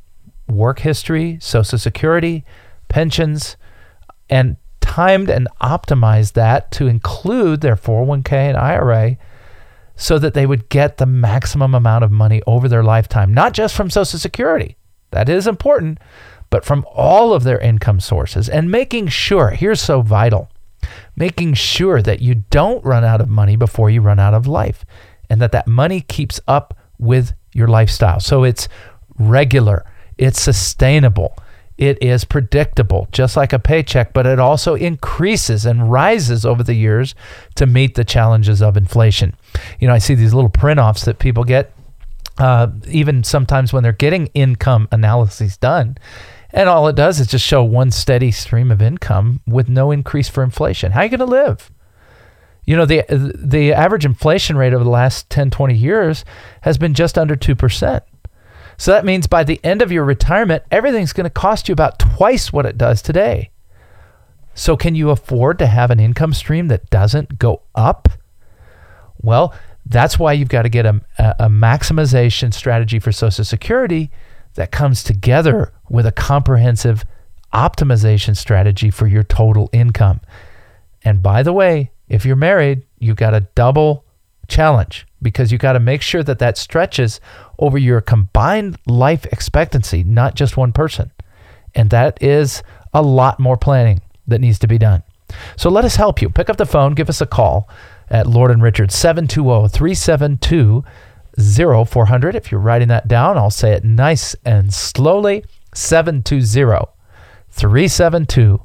work 0.48 0.80
history, 0.80 1.38
Social 1.40 1.78
Security, 1.78 2.44
pensions, 2.88 3.56
and 4.30 4.56
timed 4.80 5.28
and 5.28 5.48
optimized 5.60 6.34
that 6.34 6.70
to 6.72 6.86
include 6.86 7.60
their 7.60 7.76
401k 7.76 8.32
and 8.32 8.56
IRA 8.56 9.16
so 9.96 10.18
that 10.18 10.34
they 10.34 10.46
would 10.46 10.68
get 10.68 10.98
the 10.98 11.06
maximum 11.06 11.74
amount 11.74 12.04
of 12.04 12.10
money 12.10 12.42
over 12.46 12.68
their 12.68 12.84
lifetime, 12.84 13.32
not 13.32 13.54
just 13.54 13.74
from 13.74 13.90
Social 13.90 14.18
Security. 14.18 14.76
That 15.10 15.28
is 15.28 15.46
important, 15.46 15.98
but 16.50 16.64
from 16.64 16.84
all 16.92 17.32
of 17.32 17.44
their 17.44 17.58
income 17.58 18.00
sources 18.00 18.48
and 18.48 18.70
making 18.70 19.08
sure, 19.08 19.50
here's 19.50 19.80
so 19.80 20.02
vital, 20.02 20.50
making 21.16 21.54
sure 21.54 22.02
that 22.02 22.20
you 22.20 22.36
don't 22.50 22.84
run 22.84 23.04
out 23.04 23.20
of 23.20 23.28
money 23.28 23.56
before 23.56 23.90
you 23.90 24.00
run 24.02 24.20
out 24.20 24.34
of 24.34 24.46
life 24.46 24.84
and 25.30 25.40
that 25.40 25.52
that 25.52 25.66
money 25.66 26.00
keeps 26.02 26.40
up 26.46 26.76
with 26.98 27.32
your 27.52 27.68
lifestyle. 27.68 28.20
So 28.20 28.44
it's 28.44 28.68
regular, 29.18 29.84
it's 30.18 30.40
sustainable, 30.40 31.36
it 31.78 32.02
is 32.02 32.24
predictable, 32.24 33.08
just 33.12 33.36
like 33.36 33.52
a 33.52 33.58
paycheck, 33.58 34.12
but 34.12 34.26
it 34.26 34.38
also 34.38 34.74
increases 34.74 35.66
and 35.66 35.90
rises 35.90 36.46
over 36.46 36.62
the 36.62 36.74
years 36.74 37.14
to 37.56 37.66
meet 37.66 37.94
the 37.94 38.04
challenges 38.04 38.62
of 38.62 38.76
inflation. 38.76 39.34
You 39.78 39.88
know, 39.88 39.94
I 39.94 39.98
see 39.98 40.14
these 40.14 40.32
little 40.32 40.50
print 40.50 40.80
offs 40.80 41.04
that 41.04 41.18
people 41.18 41.44
get, 41.44 41.72
uh, 42.38 42.68
even 42.88 43.24
sometimes 43.24 43.72
when 43.72 43.82
they're 43.82 43.92
getting 43.92 44.28
income 44.28 44.88
analyses 44.90 45.56
done. 45.58 45.98
And 46.50 46.68
all 46.68 46.88
it 46.88 46.96
does 46.96 47.20
is 47.20 47.26
just 47.26 47.44
show 47.44 47.62
one 47.62 47.90
steady 47.90 48.30
stream 48.30 48.70
of 48.70 48.80
income 48.80 49.40
with 49.46 49.68
no 49.68 49.90
increase 49.90 50.28
for 50.28 50.42
inflation. 50.42 50.92
How 50.92 51.00
are 51.00 51.04
you 51.04 51.10
going 51.10 51.20
to 51.20 51.26
live? 51.26 51.70
You 52.64 52.76
know, 52.76 52.86
the 52.86 53.04
the 53.08 53.72
average 53.72 54.04
inflation 54.04 54.56
rate 54.56 54.74
over 54.74 54.82
the 54.82 54.90
last 54.90 55.30
10, 55.30 55.50
20 55.50 55.74
years 55.74 56.24
has 56.62 56.78
been 56.78 56.94
just 56.94 57.16
under 57.16 57.36
2%. 57.36 58.00
So 58.78 58.90
that 58.92 59.04
means 59.04 59.26
by 59.26 59.44
the 59.44 59.60
end 59.64 59.82
of 59.82 59.90
your 59.90 60.04
retirement, 60.04 60.62
everything's 60.70 61.12
going 61.12 61.24
to 61.24 61.30
cost 61.30 61.68
you 61.68 61.72
about 61.72 61.98
twice 61.98 62.52
what 62.52 62.66
it 62.66 62.76
does 62.76 63.02
today. 63.02 63.50
So, 64.54 64.74
can 64.74 64.94
you 64.94 65.10
afford 65.10 65.58
to 65.58 65.66
have 65.66 65.90
an 65.90 66.00
income 66.00 66.32
stream 66.32 66.68
that 66.68 66.88
doesn't 66.88 67.38
go 67.38 67.60
up? 67.74 68.08
Well, 69.20 69.54
that's 69.84 70.18
why 70.18 70.32
you've 70.32 70.48
got 70.48 70.62
to 70.62 70.70
get 70.70 70.86
a, 70.86 71.00
a 71.18 71.48
maximization 71.48 72.54
strategy 72.54 72.98
for 72.98 73.12
Social 73.12 73.44
Security 73.44 74.10
that 74.54 74.72
comes 74.72 75.04
together 75.04 75.72
with 75.90 76.06
a 76.06 76.12
comprehensive 76.12 77.04
optimization 77.52 78.34
strategy 78.34 78.90
for 78.90 79.06
your 79.06 79.22
total 79.22 79.68
income. 79.74 80.20
And 81.04 81.22
by 81.22 81.42
the 81.42 81.52
way, 81.52 81.90
if 82.08 82.24
you're 82.24 82.34
married, 82.34 82.82
you've 82.98 83.16
got 83.16 83.34
a 83.34 83.40
double 83.54 84.05
challenge 84.48 85.06
because 85.22 85.50
you 85.50 85.58
got 85.58 85.72
to 85.72 85.80
make 85.80 86.02
sure 86.02 86.22
that 86.22 86.38
that 86.38 86.58
stretches 86.58 87.20
over 87.58 87.78
your 87.78 88.00
combined 88.00 88.78
life 88.86 89.26
expectancy, 89.26 90.04
not 90.04 90.34
just 90.34 90.56
one 90.56 90.72
person. 90.72 91.10
And 91.74 91.90
that 91.90 92.22
is 92.22 92.62
a 92.92 93.02
lot 93.02 93.38
more 93.38 93.56
planning 93.56 94.00
that 94.26 94.40
needs 94.40 94.58
to 94.60 94.66
be 94.66 94.78
done. 94.78 95.02
So 95.56 95.70
let 95.70 95.84
us 95.84 95.96
help 95.96 96.22
you. 96.22 96.28
Pick 96.30 96.48
up 96.48 96.56
the 96.56 96.66
phone, 96.66 96.94
give 96.94 97.08
us 97.08 97.20
a 97.20 97.26
call 97.26 97.68
at 98.08 98.26
Lord 98.26 98.50
and 98.50 98.62
Richard 98.62 98.92
720 98.92 99.68
372 99.68 100.84
0400. 101.38 102.34
If 102.34 102.50
you're 102.50 102.60
writing 102.60 102.88
that 102.88 103.08
down, 103.08 103.36
I'll 103.36 103.50
say 103.50 103.72
it 103.72 103.84
nice 103.84 104.34
and 104.44 104.72
slowly 104.72 105.44
720 105.74 106.86
372 107.50 108.60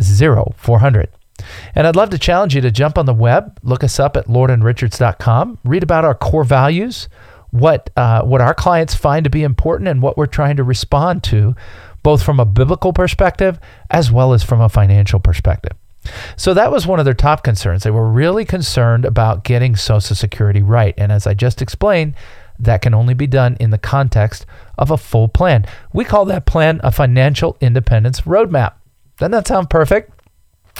0400. 0.00 1.08
And 1.74 1.86
I'd 1.86 1.96
love 1.96 2.10
to 2.10 2.18
challenge 2.18 2.54
you 2.54 2.60
to 2.60 2.70
jump 2.70 2.98
on 2.98 3.06
the 3.06 3.14
web, 3.14 3.58
look 3.62 3.84
us 3.84 3.98
up 3.98 4.16
at 4.16 4.26
lordandrichards.com, 4.26 5.58
read 5.64 5.82
about 5.82 6.04
our 6.04 6.14
core 6.14 6.44
values, 6.44 7.08
what 7.50 7.90
uh, 7.96 8.22
what 8.22 8.40
our 8.40 8.54
clients 8.54 8.94
find 8.94 9.24
to 9.24 9.30
be 9.30 9.42
important, 9.42 9.88
and 9.88 10.02
what 10.02 10.16
we're 10.16 10.26
trying 10.26 10.56
to 10.56 10.64
respond 10.64 11.22
to, 11.24 11.54
both 12.02 12.22
from 12.22 12.40
a 12.40 12.44
biblical 12.44 12.92
perspective 12.92 13.60
as 13.90 14.10
well 14.10 14.32
as 14.32 14.42
from 14.42 14.60
a 14.60 14.68
financial 14.68 15.20
perspective. 15.20 15.76
So 16.36 16.52
that 16.54 16.70
was 16.70 16.86
one 16.86 16.98
of 16.98 17.04
their 17.04 17.14
top 17.14 17.42
concerns. 17.42 17.82
They 17.82 17.90
were 17.90 18.10
really 18.10 18.44
concerned 18.44 19.04
about 19.04 19.44
getting 19.44 19.76
Social 19.76 20.14
Security 20.14 20.62
right. 20.62 20.94
And 20.98 21.10
as 21.10 21.26
I 21.26 21.34
just 21.34 21.62
explained, 21.62 22.14
that 22.58 22.82
can 22.82 22.94
only 22.94 23.14
be 23.14 23.26
done 23.26 23.56
in 23.58 23.70
the 23.70 23.78
context 23.78 24.46
of 24.78 24.90
a 24.90 24.96
full 24.96 25.28
plan. 25.28 25.64
We 25.92 26.04
call 26.04 26.24
that 26.26 26.46
plan 26.46 26.80
a 26.84 26.92
financial 26.92 27.56
independence 27.60 28.22
roadmap. 28.22 28.74
Doesn't 29.18 29.32
that 29.32 29.48
sound 29.48 29.70
perfect? 29.70 30.13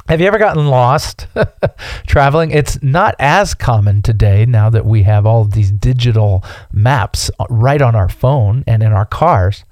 Have 0.08 0.20
you 0.20 0.26
ever 0.26 0.38
gotten 0.38 0.66
lost 0.66 1.26
traveling? 2.06 2.50
It's 2.50 2.82
not 2.82 3.14
as 3.18 3.54
common 3.54 4.02
today 4.02 4.44
now 4.44 4.68
that 4.68 4.84
we 4.84 5.04
have 5.04 5.24
all 5.24 5.44
these 5.44 5.70
digital 5.70 6.44
maps 6.72 7.30
right 7.48 7.80
on 7.80 7.94
our 7.94 8.10
phone 8.10 8.64
and 8.66 8.82
in 8.82 8.92
our 8.92 9.06
cars. 9.06 9.64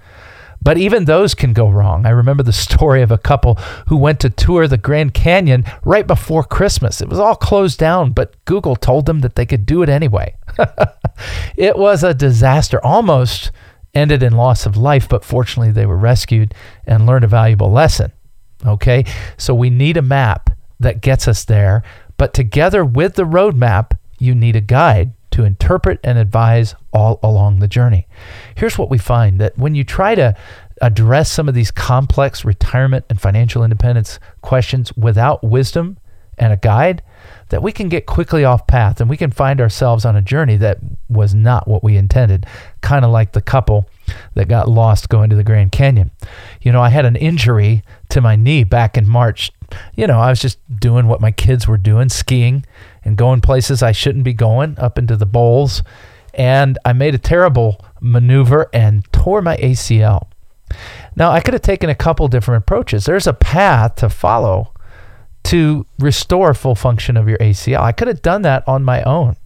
But 0.62 0.78
even 0.78 1.04
those 1.04 1.34
can 1.34 1.52
go 1.52 1.68
wrong. 1.68 2.06
I 2.06 2.10
remember 2.10 2.42
the 2.42 2.52
story 2.68 3.02
of 3.02 3.10
a 3.10 3.18
couple 3.18 3.56
who 3.88 3.96
went 3.96 4.20
to 4.20 4.30
tour 4.30 4.66
the 4.66 4.78
Grand 4.78 5.12
Canyon 5.12 5.64
right 5.84 6.06
before 6.06 6.44
Christmas. 6.44 7.00
It 7.00 7.08
was 7.08 7.18
all 7.18 7.36
closed 7.36 7.78
down, 7.78 8.12
but 8.12 8.42
Google 8.44 8.76
told 8.76 9.06
them 9.06 9.20
that 9.20 9.34
they 9.34 9.44
could 9.44 9.66
do 9.66 9.82
it 9.82 9.88
anyway. 9.88 10.34
it 11.56 11.76
was 11.76 12.02
a 12.02 12.14
disaster, 12.14 12.82
almost 12.84 13.50
ended 13.92 14.22
in 14.22 14.32
loss 14.32 14.64
of 14.64 14.78
life, 14.78 15.08
but 15.08 15.24
fortunately 15.24 15.72
they 15.72 15.84
were 15.84 15.96
rescued 15.96 16.54
and 16.86 17.06
learned 17.06 17.24
a 17.24 17.28
valuable 17.28 17.70
lesson. 17.70 18.12
Okay, 18.64 19.04
so 19.36 19.54
we 19.54 19.70
need 19.70 19.96
a 19.96 20.02
map 20.02 20.50
that 20.78 21.00
gets 21.00 21.26
us 21.26 21.44
there, 21.44 21.82
but 22.16 22.32
together 22.32 22.84
with 22.84 23.14
the 23.14 23.24
roadmap, 23.24 23.96
you 24.18 24.34
need 24.34 24.54
a 24.54 24.60
guide 24.60 25.12
to 25.32 25.44
interpret 25.44 25.98
and 26.04 26.18
advise 26.18 26.74
all 26.92 27.18
along 27.22 27.58
the 27.58 27.68
journey. 27.68 28.06
Here's 28.54 28.78
what 28.78 28.90
we 28.90 28.98
find 28.98 29.40
that 29.40 29.58
when 29.58 29.74
you 29.74 29.82
try 29.82 30.14
to 30.14 30.36
address 30.80 31.30
some 31.30 31.48
of 31.48 31.54
these 31.54 31.70
complex 31.70 32.44
retirement 32.44 33.04
and 33.08 33.20
financial 33.20 33.64
independence 33.64 34.18
questions 34.42 34.92
without 34.96 35.42
wisdom 35.42 35.98
and 36.38 36.52
a 36.52 36.56
guide, 36.56 37.02
that 37.48 37.62
we 37.62 37.72
can 37.72 37.88
get 37.88 38.06
quickly 38.06 38.44
off 38.44 38.66
path 38.66 39.00
and 39.00 39.08
we 39.08 39.16
can 39.16 39.30
find 39.30 39.60
ourselves 39.60 40.04
on 40.04 40.16
a 40.16 40.22
journey 40.22 40.56
that 40.56 40.78
was 41.08 41.34
not 41.34 41.68
what 41.68 41.84
we 41.84 41.96
intended, 41.96 42.46
kind 42.80 43.04
of 43.04 43.10
like 43.10 43.32
the 43.32 43.42
couple 43.42 43.86
that 44.34 44.48
got 44.48 44.68
lost 44.68 45.08
going 45.08 45.30
to 45.30 45.36
the 45.36 45.44
Grand 45.44 45.72
Canyon. 45.72 46.10
You 46.60 46.72
know, 46.72 46.82
I 46.82 46.88
had 46.88 47.04
an 47.04 47.16
injury 47.16 47.82
to 48.10 48.20
my 48.20 48.36
knee 48.36 48.64
back 48.64 48.96
in 48.96 49.08
March. 49.08 49.52
You 49.94 50.06
know, 50.06 50.20
I 50.20 50.30
was 50.30 50.40
just 50.40 50.58
doing 50.80 51.06
what 51.06 51.20
my 51.20 51.30
kids 51.30 51.66
were 51.66 51.78
doing, 51.78 52.08
skiing 52.08 52.64
and 53.04 53.16
going 53.16 53.40
places 53.40 53.82
I 53.82 53.92
shouldn't 53.92 54.24
be 54.24 54.34
going, 54.34 54.78
up 54.78 54.98
into 54.98 55.16
the 55.16 55.26
bowls. 55.26 55.82
And 56.34 56.78
I 56.84 56.92
made 56.92 57.14
a 57.14 57.18
terrible 57.18 57.84
maneuver 58.00 58.68
and 58.72 59.10
tore 59.12 59.42
my 59.42 59.56
ACL. 59.58 60.28
Now, 61.14 61.30
I 61.30 61.40
could 61.40 61.54
have 61.54 61.62
taken 61.62 61.90
a 61.90 61.94
couple 61.94 62.26
different 62.28 62.64
approaches. 62.64 63.04
There's 63.04 63.26
a 63.26 63.34
path 63.34 63.96
to 63.96 64.08
follow 64.08 64.72
to 65.44 65.86
restore 65.98 66.54
full 66.54 66.74
function 66.74 67.16
of 67.16 67.28
your 67.28 67.38
ACL. 67.38 67.80
I 67.80 67.92
could 67.92 68.08
have 68.08 68.22
done 68.22 68.42
that 68.42 68.66
on 68.66 68.84
my 68.84 69.02
own. 69.02 69.36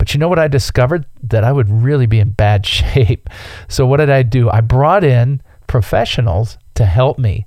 But 0.00 0.14
you 0.14 0.18
know 0.18 0.30
what 0.30 0.38
I 0.38 0.48
discovered? 0.48 1.04
That 1.24 1.44
I 1.44 1.52
would 1.52 1.68
really 1.68 2.06
be 2.06 2.20
in 2.20 2.30
bad 2.30 2.64
shape. 2.66 3.28
So, 3.68 3.84
what 3.84 3.98
did 3.98 4.08
I 4.08 4.22
do? 4.22 4.48
I 4.48 4.62
brought 4.62 5.04
in 5.04 5.42
professionals 5.66 6.56
to 6.76 6.86
help 6.86 7.18
me 7.18 7.46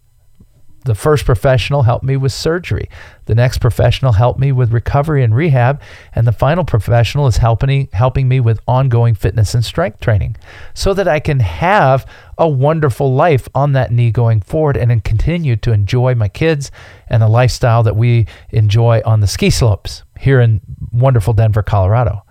the 0.85 0.95
first 0.95 1.25
professional 1.25 1.83
helped 1.83 2.03
me 2.03 2.17
with 2.17 2.33
surgery. 2.33 2.89
The 3.25 3.35
next 3.35 3.59
professional 3.59 4.11
helped 4.11 4.39
me 4.39 4.51
with 4.51 4.73
recovery 4.73 5.23
and 5.23 5.35
rehab. 5.35 5.81
And 6.13 6.27
the 6.27 6.33
final 6.33 6.65
professional 6.65 7.27
is 7.27 7.37
helping, 7.37 7.87
helping 7.93 8.27
me 8.27 8.39
with 8.39 8.59
ongoing 8.67 9.15
fitness 9.15 9.53
and 9.53 9.63
strength 9.63 10.01
training 10.01 10.35
so 10.73 10.93
that 10.93 11.07
I 11.07 11.19
can 11.19 11.39
have 11.39 12.05
a 12.37 12.49
wonderful 12.49 13.13
life 13.13 13.47
on 13.55 13.73
that 13.73 13.91
knee 13.91 14.11
going 14.11 14.41
forward 14.41 14.75
and 14.75 15.03
continue 15.03 15.55
to 15.57 15.71
enjoy 15.71 16.15
my 16.15 16.27
kids 16.27 16.71
and 17.07 17.21
the 17.21 17.27
lifestyle 17.27 17.83
that 17.83 17.95
we 17.95 18.27
enjoy 18.49 19.01
on 19.05 19.21
the 19.21 19.27
ski 19.27 19.49
slopes 19.49 20.03
here 20.19 20.41
in 20.41 20.61
wonderful 20.91 21.33
Denver, 21.33 21.63
Colorado. 21.63 22.22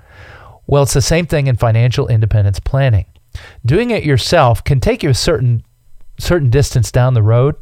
Well, 0.72 0.84
it's 0.84 0.94
the 0.94 1.02
same 1.02 1.26
thing 1.26 1.48
in 1.48 1.56
financial 1.56 2.08
independence 2.08 2.58
planning. 2.58 3.04
Doing 3.62 3.90
it 3.90 4.04
yourself 4.04 4.64
can 4.64 4.80
take 4.80 5.02
you 5.02 5.10
a 5.10 5.14
certain 5.14 5.64
certain 6.18 6.48
distance 6.48 6.90
down 6.90 7.12
the 7.12 7.22
road, 7.22 7.56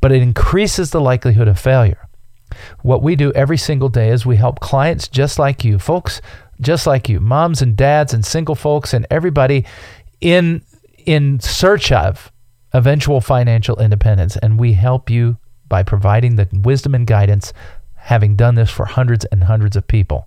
but 0.00 0.12
it 0.12 0.22
increases 0.22 0.90
the 0.90 1.00
likelihood 1.02 1.46
of 1.46 1.58
failure. 1.58 2.08
What 2.80 3.02
we 3.02 3.16
do 3.16 3.32
every 3.32 3.58
single 3.58 3.90
day 3.90 4.08
is 4.08 4.24
we 4.24 4.36
help 4.36 4.60
clients 4.60 5.08
just 5.08 5.38
like 5.38 5.62
you, 5.62 5.78
folks 5.78 6.22
just 6.58 6.86
like 6.86 7.06
you, 7.06 7.20
moms 7.20 7.60
and 7.60 7.76
dads 7.76 8.14
and 8.14 8.24
single 8.24 8.54
folks 8.54 8.94
and 8.94 9.06
everybody 9.10 9.66
in 10.22 10.62
in 11.04 11.40
search 11.40 11.92
of 11.92 12.32
eventual 12.72 13.20
financial 13.20 13.78
independence 13.78 14.38
and 14.38 14.58
we 14.58 14.72
help 14.72 15.10
you 15.10 15.36
by 15.68 15.82
providing 15.82 16.36
the 16.36 16.48
wisdom 16.64 16.94
and 16.94 17.06
guidance 17.06 17.52
having 17.94 18.36
done 18.36 18.54
this 18.54 18.70
for 18.70 18.86
hundreds 18.86 19.26
and 19.26 19.44
hundreds 19.44 19.76
of 19.76 19.86
people. 19.86 20.26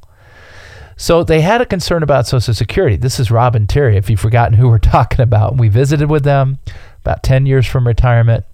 So 1.01 1.23
they 1.23 1.41
had 1.41 1.61
a 1.61 1.65
concern 1.65 2.03
about 2.03 2.27
Social 2.27 2.53
Security. 2.53 2.95
This 2.95 3.19
is 3.19 3.31
Rob 3.31 3.55
and 3.55 3.67
Terry, 3.67 3.97
if 3.97 4.07
you've 4.07 4.19
forgotten 4.19 4.55
who 4.55 4.69
we're 4.69 4.77
talking 4.77 5.21
about. 5.21 5.57
We 5.57 5.67
visited 5.67 6.11
with 6.11 6.23
them 6.23 6.59
about 6.99 7.23
10 7.23 7.47
years 7.47 7.65
from 7.65 7.87
retirement. 7.87 8.45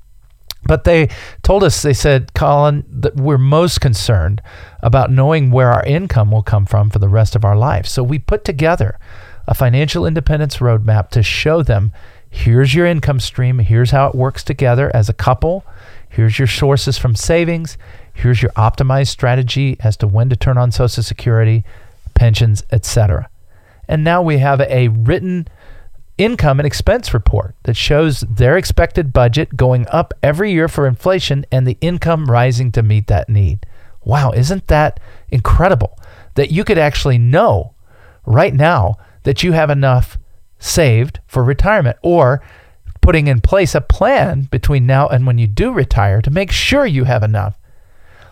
But 0.64 0.86
they 0.86 1.10
told 1.44 1.62
us, 1.62 1.82
they 1.82 1.92
said, 1.92 2.34
Colin, 2.34 2.86
that 2.90 3.18
we're 3.18 3.38
most 3.38 3.82
concerned 3.82 4.42
about 4.82 5.12
knowing 5.12 5.52
where 5.52 5.74
our 5.74 5.84
income 5.84 6.32
will 6.32 6.42
come 6.42 6.66
from 6.66 6.90
for 6.90 7.00
the 7.00 7.10
rest 7.10 7.36
of 7.36 7.44
our 7.44 7.58
life. 7.58 7.86
So 7.86 8.02
we 8.02 8.18
put 8.18 8.46
together 8.46 8.98
a 9.46 9.54
financial 9.54 10.06
independence 10.06 10.58
roadmap 10.58 11.10
to 11.10 11.24
show 11.24 11.62
them 11.64 11.92
here's 12.30 12.74
your 12.74 12.86
income 12.86 13.20
stream, 13.20 13.60
here's 13.60 13.92
how 13.92 14.08
it 14.08 14.16
works 14.16 14.46
together 14.46 14.90
as 14.94 15.10
a 15.10 15.14
couple, 15.14 15.66
here's 16.08 16.40
your 16.40 16.48
sources 16.48 16.98
from 16.98 17.14
savings, 17.14 17.78
here's 18.14 18.42
your 18.42 18.52
optimized 18.52 19.08
strategy 19.08 19.76
as 19.82 19.98
to 19.98 20.08
when 20.08 20.30
to 20.30 20.38
turn 20.38 20.58
on 20.58 20.72
Social 20.72 21.04
Security, 21.04 21.66
pensions, 22.18 22.64
etc. 22.72 23.30
And 23.88 24.04
now 24.04 24.22
we 24.22 24.40
have 24.40 24.60
a 24.62 24.90
written 24.90 25.48
income 26.18 26.60
and 26.60 26.66
expense 26.66 27.14
report 27.14 27.56
that 27.64 27.78
shows 27.78 28.22
their 28.22 28.58
expected 28.58 29.14
budget 29.14 29.56
going 29.56 29.86
up 29.90 30.14
every 30.24 30.52
year 30.52 30.68
for 30.68 30.88
inflation 30.88 31.46
and 31.52 31.66
the 31.66 31.78
income 31.80 32.26
rising 32.26 32.72
to 32.72 32.82
meet 32.82 33.08
that 33.08 33.30
need. 33.30 33.66
Wow, 34.04 34.32
isn't 34.32 34.68
that 34.68 35.00
incredible 35.30 35.98
that 36.36 36.52
you 36.52 36.64
could 36.64 36.78
actually 36.78 37.18
know 37.18 37.74
right 38.26 38.54
now 38.54 38.96
that 39.24 39.44
you 39.44 39.52
have 39.52 39.70
enough 39.70 40.18
saved 40.60 41.20
for 41.28 41.44
retirement 41.44 41.98
or 42.02 42.42
putting 43.02 43.28
in 43.28 43.42
place 43.42 43.76
a 43.76 43.82
plan 43.82 44.42
between 44.52 44.86
now 44.86 45.08
and 45.08 45.28
when 45.28 45.38
you 45.38 45.48
do 45.48 45.72
retire 45.72 46.22
to 46.22 46.32
make 46.32 46.52
sure 46.52 46.86
you 46.86 47.04
have 47.04 47.24
enough. 47.24 47.58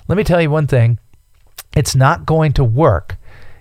Let 0.07 0.17
me 0.17 0.23
tell 0.23 0.41
you 0.41 0.49
one 0.49 0.67
thing 0.67 0.99
it's 1.75 1.95
not 1.95 2.25
going 2.25 2.53
to 2.53 2.63
work 2.63 3.17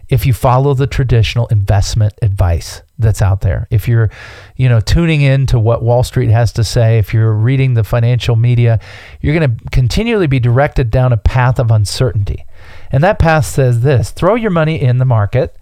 if 0.08 0.26
you 0.26 0.32
follow 0.32 0.74
the 0.74 0.86
traditional 0.86 1.46
investment 1.48 2.14
advice 2.22 2.82
that's 2.98 3.22
out 3.22 3.40
there. 3.40 3.66
If 3.70 3.88
you're, 3.88 4.10
you 4.56 4.68
know, 4.68 4.80
tuning 4.80 5.22
in 5.22 5.46
to 5.46 5.58
what 5.58 5.82
Wall 5.82 6.02
Street 6.02 6.30
has 6.30 6.52
to 6.52 6.64
say, 6.64 6.98
if 6.98 7.12
you're 7.12 7.32
reading 7.32 7.74
the 7.74 7.84
financial 7.84 8.36
media, 8.36 8.78
you're 9.20 9.38
going 9.38 9.56
to 9.56 9.64
continually 9.70 10.26
be 10.26 10.38
directed 10.38 10.90
down 10.90 11.12
a 11.12 11.16
path 11.16 11.58
of 11.58 11.70
uncertainty. 11.70 12.44
And 12.92 13.02
that 13.02 13.18
path 13.18 13.46
says 13.46 13.80
this 13.80 14.10
throw 14.10 14.34
your 14.34 14.50
money 14.50 14.80
in 14.80 14.98
the 14.98 15.04
market, 15.04 15.56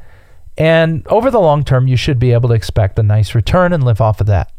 and 0.58 1.06
over 1.06 1.30
the 1.30 1.40
long 1.40 1.64
term, 1.64 1.88
you 1.88 1.96
should 1.96 2.18
be 2.18 2.32
able 2.32 2.48
to 2.50 2.54
expect 2.54 2.98
a 2.98 3.02
nice 3.02 3.34
return 3.34 3.72
and 3.72 3.84
live 3.84 4.00
off 4.00 4.20
of 4.20 4.26
that. 4.26 4.52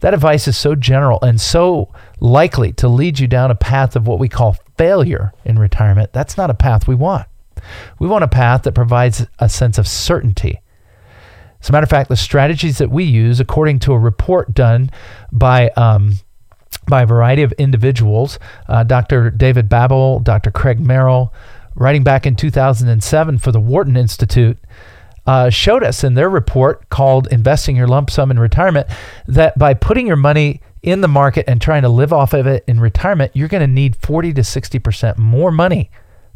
That 0.00 0.12
advice 0.12 0.46
is 0.46 0.56
so 0.56 0.74
general 0.74 1.18
and 1.22 1.40
so 1.40 1.90
likely 2.20 2.72
to 2.74 2.88
lead 2.88 3.20
you 3.20 3.26
down 3.26 3.50
a 3.50 3.54
path 3.54 3.96
of 3.96 4.06
what 4.06 4.18
we 4.18 4.28
call 4.28 4.56
failure 4.76 5.32
in 5.44 5.58
retirement. 5.58 6.12
That's 6.12 6.36
not 6.36 6.50
a 6.50 6.54
path 6.54 6.86
we 6.86 6.94
want. 6.94 7.26
We 7.98 8.08
want 8.08 8.24
a 8.24 8.28
path 8.28 8.62
that 8.62 8.72
provides 8.72 9.26
a 9.38 9.48
sense 9.48 9.78
of 9.78 9.88
certainty. 9.88 10.60
As 11.60 11.70
a 11.70 11.72
matter 11.72 11.84
of 11.84 11.90
fact, 11.90 12.10
the 12.10 12.16
strategies 12.16 12.78
that 12.78 12.90
we 12.90 13.04
use, 13.04 13.40
according 13.40 13.78
to 13.80 13.92
a 13.92 13.98
report 13.98 14.52
done 14.52 14.90
by 15.32 15.70
um, 15.70 16.18
by 16.86 17.02
a 17.02 17.06
variety 17.06 17.42
of 17.42 17.52
individuals, 17.52 18.38
uh, 18.68 18.84
Dr. 18.84 19.30
David 19.30 19.70
Babbel, 19.70 20.22
Dr. 20.22 20.50
Craig 20.50 20.78
Merrill, 20.78 21.32
writing 21.74 22.04
back 22.04 22.26
in 22.26 22.36
2007 22.36 23.38
for 23.38 23.50
the 23.50 23.60
Wharton 23.60 23.96
Institute, 23.96 24.58
uh, 25.26 25.48
showed 25.48 25.82
us 25.82 26.04
in 26.04 26.12
their 26.14 26.28
report 26.28 26.88
called 26.90 27.28
Investing 27.28 27.76
Your 27.76 27.86
Lump 27.86 28.10
Sum 28.10 28.30
in 28.30 28.38
Retirement 28.38 28.86
that 29.26 29.58
by 29.58 29.72
putting 29.72 30.06
your 30.06 30.16
money 30.16 30.60
in 30.82 31.00
the 31.00 31.08
market 31.08 31.46
and 31.48 31.62
trying 31.62 31.82
to 31.82 31.88
live 31.88 32.12
off 32.12 32.34
of 32.34 32.46
it 32.46 32.62
in 32.66 32.78
retirement, 32.78 33.32
you're 33.34 33.48
going 33.48 33.62
to 33.62 33.66
need 33.66 33.96
40 33.96 34.34
to 34.34 34.42
60% 34.42 35.16
more 35.16 35.50
money 35.50 35.90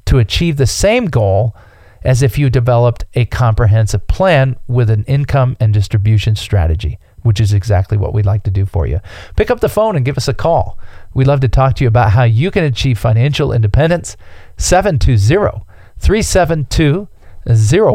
to 0.09 0.19
achieve 0.19 0.57
the 0.57 0.67
same 0.67 1.05
goal 1.05 1.55
as 2.03 2.23
if 2.23 2.39
you 2.39 2.49
developed 2.49 3.05
a 3.13 3.27
comprehensive 3.27 4.07
plan 4.07 4.57
with 4.67 4.89
an 4.89 5.05
income 5.05 5.55
and 5.61 5.75
distribution 5.75 6.35
strategy, 6.35 6.99
which 7.25 7.39
is 7.39 7.53
exactly 7.53 7.99
what 7.99 8.15
we'd 8.15 8.25
like 8.25 8.43
to 8.43 8.51
do 8.51 8.65
for 8.65 8.87
you. 8.87 9.01
Pick 9.37 9.51
up 9.51 9.61
the 9.61 9.69
phone 9.69 9.97
and 9.97 10.07
give 10.07 10.17
us 10.17 10.27
a 10.27 10.33
call. 10.33 10.79
We'd 11.13 11.27
love 11.27 11.41
to 11.41 11.49
talk 11.49 11.75
to 11.75 11.85
you 11.85 11.89
about 11.89 12.13
how 12.13 12.23
you 12.23 12.51
can 12.51 12.65
achieve 12.65 12.99
financial 12.99 13.53
independence. 13.53 14.17
720 14.57 15.63
372 15.99 17.09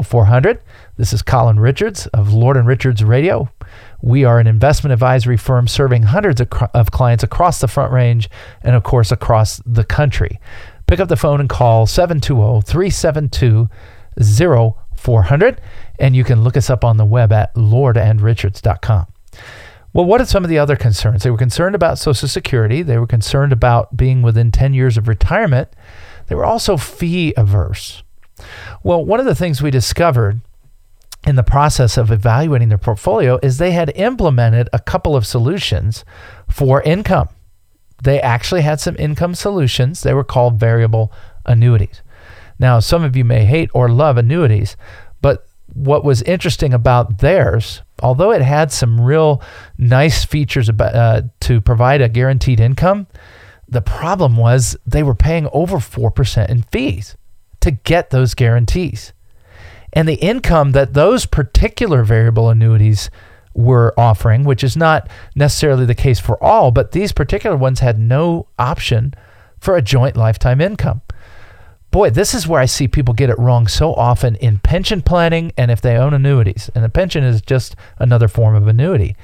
0400. 0.03 0.61
This 0.97 1.13
is 1.13 1.23
Colin 1.23 1.59
Richards 1.59 2.05
of 2.07 2.31
Lord 2.31 2.57
and 2.57 2.67
Richards 2.67 3.03
Radio. 3.03 3.49
We 4.03 4.23
are 4.23 4.39
an 4.39 4.45
investment 4.45 4.93
advisory 4.93 5.37
firm 5.37 5.67
serving 5.67 6.03
hundreds 6.03 6.41
of, 6.41 6.49
of 6.75 6.91
clients 6.91 7.23
across 7.23 7.59
the 7.59 7.67
Front 7.67 7.91
Range 7.91 8.29
and, 8.61 8.75
of 8.75 8.83
course, 8.83 9.11
across 9.11 9.61
the 9.65 9.83
country 9.83 10.39
pick 10.93 10.99
up 10.99 11.09
the 11.09 11.15
phone 11.15 11.39
and 11.39 11.49
call 11.49 11.87
720 11.87 12.61
372 12.61 13.67
0400. 14.95 15.59
And 15.97 16.15
you 16.15 16.23
can 16.23 16.43
look 16.43 16.55
us 16.55 16.69
up 16.69 16.83
on 16.85 16.97
the 16.97 17.05
web 17.05 17.33
at 17.33 17.51
lordandrichards.com. 17.55 19.07
Well, 19.91 20.05
what 20.05 20.21
are 20.21 20.25
some 20.25 20.43
of 20.43 20.51
the 20.51 20.59
other 20.59 20.75
concerns? 20.75 21.23
They 21.23 21.31
were 21.31 21.37
concerned 21.37 21.73
about 21.73 21.97
Social 21.97 22.27
Security. 22.27 22.83
They 22.83 22.99
were 22.99 23.07
concerned 23.07 23.51
about 23.51 23.97
being 23.97 24.21
within 24.21 24.51
10 24.51 24.75
years 24.75 24.95
of 24.95 25.07
retirement. 25.07 25.69
They 26.27 26.35
were 26.35 26.45
also 26.45 26.77
fee 26.77 27.33
averse. 27.35 28.03
Well, 28.83 29.03
one 29.03 29.19
of 29.19 29.25
the 29.25 29.33
things 29.33 29.63
we 29.63 29.71
discovered 29.71 30.41
in 31.25 31.37
the 31.37 31.41
process 31.41 31.97
of 31.97 32.11
evaluating 32.11 32.69
their 32.69 32.77
portfolio 32.77 33.39
is 33.41 33.57
they 33.57 33.71
had 33.71 33.91
implemented 33.95 34.69
a 34.71 34.79
couple 34.79 35.15
of 35.15 35.25
solutions 35.25 36.05
for 36.47 36.83
income. 36.83 37.29
They 38.03 38.19
actually 38.19 38.61
had 38.61 38.79
some 38.79 38.95
income 38.99 39.33
solutions. 39.33 40.01
They 40.01 40.13
were 40.13 40.23
called 40.23 40.59
variable 40.59 41.11
annuities. 41.45 42.01
Now, 42.59 42.79
some 42.79 43.03
of 43.03 43.15
you 43.15 43.23
may 43.23 43.45
hate 43.45 43.69
or 43.73 43.89
love 43.89 44.17
annuities, 44.17 44.75
but 45.21 45.47
what 45.73 46.03
was 46.03 46.21
interesting 46.23 46.73
about 46.73 47.19
theirs, 47.19 47.81
although 48.01 48.31
it 48.31 48.41
had 48.41 48.71
some 48.71 48.99
real 48.99 49.41
nice 49.77 50.23
features 50.23 50.69
about, 50.69 50.95
uh, 50.95 51.21
to 51.41 51.61
provide 51.61 52.01
a 52.01 52.09
guaranteed 52.09 52.59
income, 52.59 53.07
the 53.67 53.81
problem 53.81 54.35
was 54.35 54.77
they 54.85 55.01
were 55.01 55.15
paying 55.15 55.47
over 55.53 55.77
4% 55.77 56.49
in 56.49 56.63
fees 56.63 57.15
to 57.61 57.71
get 57.71 58.09
those 58.09 58.33
guarantees. 58.33 59.13
And 59.93 60.07
the 60.07 60.15
income 60.15 60.73
that 60.73 60.93
those 60.93 61.25
particular 61.25 62.03
variable 62.03 62.49
annuities 62.49 63.09
were 63.53 63.93
offering, 63.97 64.43
which 64.43 64.63
is 64.63 64.75
not 64.75 65.09
necessarily 65.35 65.85
the 65.85 65.95
case 65.95 66.19
for 66.19 66.41
all, 66.43 66.71
but 66.71 66.91
these 66.91 67.11
particular 67.11 67.55
ones 67.55 67.79
had 67.79 67.99
no 67.99 68.47
option 68.57 69.13
for 69.59 69.75
a 69.75 69.81
joint 69.81 70.17
lifetime 70.17 70.59
income. 70.59 71.01
Boy, 71.91 72.09
this 72.09 72.33
is 72.33 72.47
where 72.47 72.59
I 72.59 72.65
see 72.65 72.87
people 72.87 73.13
get 73.13 73.29
it 73.29 73.37
wrong 73.37 73.67
so 73.67 73.93
often 73.93 74.35
in 74.37 74.57
pension 74.57 75.03
planning 75.03 75.51
and 75.57 75.69
if 75.69 75.79
they 75.79 75.95
own 75.95 76.13
annuities. 76.13 76.69
And 76.73 76.83
a 76.83 76.89
pension 76.89 77.23
is 77.23 77.41
just 77.41 77.75
another 77.99 78.27
form 78.27 78.55
of 78.55 78.67
annuity. 78.67 79.15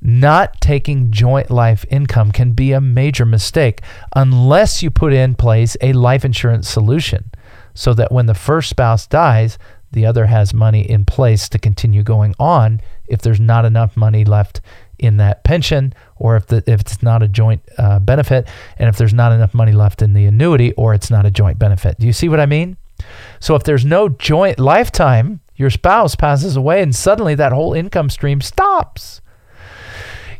Not 0.00 0.60
taking 0.60 1.10
joint 1.10 1.50
life 1.50 1.84
income 1.90 2.30
can 2.30 2.52
be 2.52 2.70
a 2.70 2.80
major 2.80 3.26
mistake 3.26 3.80
unless 4.14 4.80
you 4.80 4.92
put 4.92 5.12
in 5.12 5.34
place 5.34 5.76
a 5.80 5.92
life 5.92 6.24
insurance 6.24 6.68
solution 6.68 7.32
so 7.74 7.94
that 7.94 8.12
when 8.12 8.26
the 8.26 8.34
first 8.34 8.70
spouse 8.70 9.06
dies, 9.08 9.58
the 9.90 10.06
other 10.06 10.26
has 10.26 10.54
money 10.54 10.88
in 10.88 11.04
place 11.04 11.48
to 11.48 11.58
continue 11.58 12.04
going 12.04 12.34
on 12.38 12.80
if 13.08 13.22
there's 13.22 13.40
not 13.40 13.64
enough 13.64 13.96
money 13.96 14.24
left 14.24 14.60
in 14.98 15.16
that 15.18 15.44
pension 15.44 15.94
or 16.16 16.36
if, 16.36 16.46
the, 16.46 16.62
if 16.66 16.80
it's 16.80 17.02
not 17.02 17.22
a 17.22 17.28
joint 17.28 17.62
uh, 17.78 17.98
benefit 17.98 18.48
and 18.78 18.88
if 18.88 18.96
there's 18.96 19.14
not 19.14 19.32
enough 19.32 19.54
money 19.54 19.72
left 19.72 20.02
in 20.02 20.12
the 20.12 20.26
annuity 20.26 20.72
or 20.72 20.94
it's 20.94 21.10
not 21.10 21.24
a 21.24 21.30
joint 21.30 21.58
benefit. 21.58 21.98
Do 21.98 22.06
you 22.06 22.12
see 22.12 22.28
what 22.28 22.40
I 22.40 22.46
mean? 22.46 22.76
So 23.40 23.54
if 23.54 23.62
there's 23.62 23.84
no 23.84 24.08
joint 24.08 24.58
lifetime, 24.58 25.40
your 25.56 25.70
spouse 25.70 26.14
passes 26.14 26.56
away 26.56 26.82
and 26.82 26.94
suddenly 26.94 27.34
that 27.36 27.52
whole 27.52 27.74
income 27.74 28.10
stream 28.10 28.40
stops. 28.40 29.20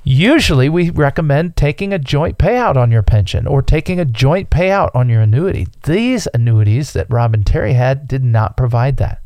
Usually, 0.05 0.71
we 0.71 0.89
recommend 0.89 1.55
taking 1.55 1.93
a 1.93 1.99
joint 1.99 2.39
payout 2.39 2.77
on 2.77 2.91
your 2.91 3.03
pension 3.03 3.47
or 3.47 3.61
taking 3.61 4.01
a 4.01 4.07
joint 4.07 4.49
payout 4.49 4.91
on 4.95 5.11
your 5.11 5.21
annuity. 5.21 5.67
These 5.83 6.27
annuities 6.33 6.95
that 6.95 7.11
Rob 7.11 7.35
and 7.35 7.45
Terry 7.45 7.75
had 7.75 8.09
did 8.09 8.25
not 8.25 8.57
provide 8.57 8.97
that. 8.97 9.21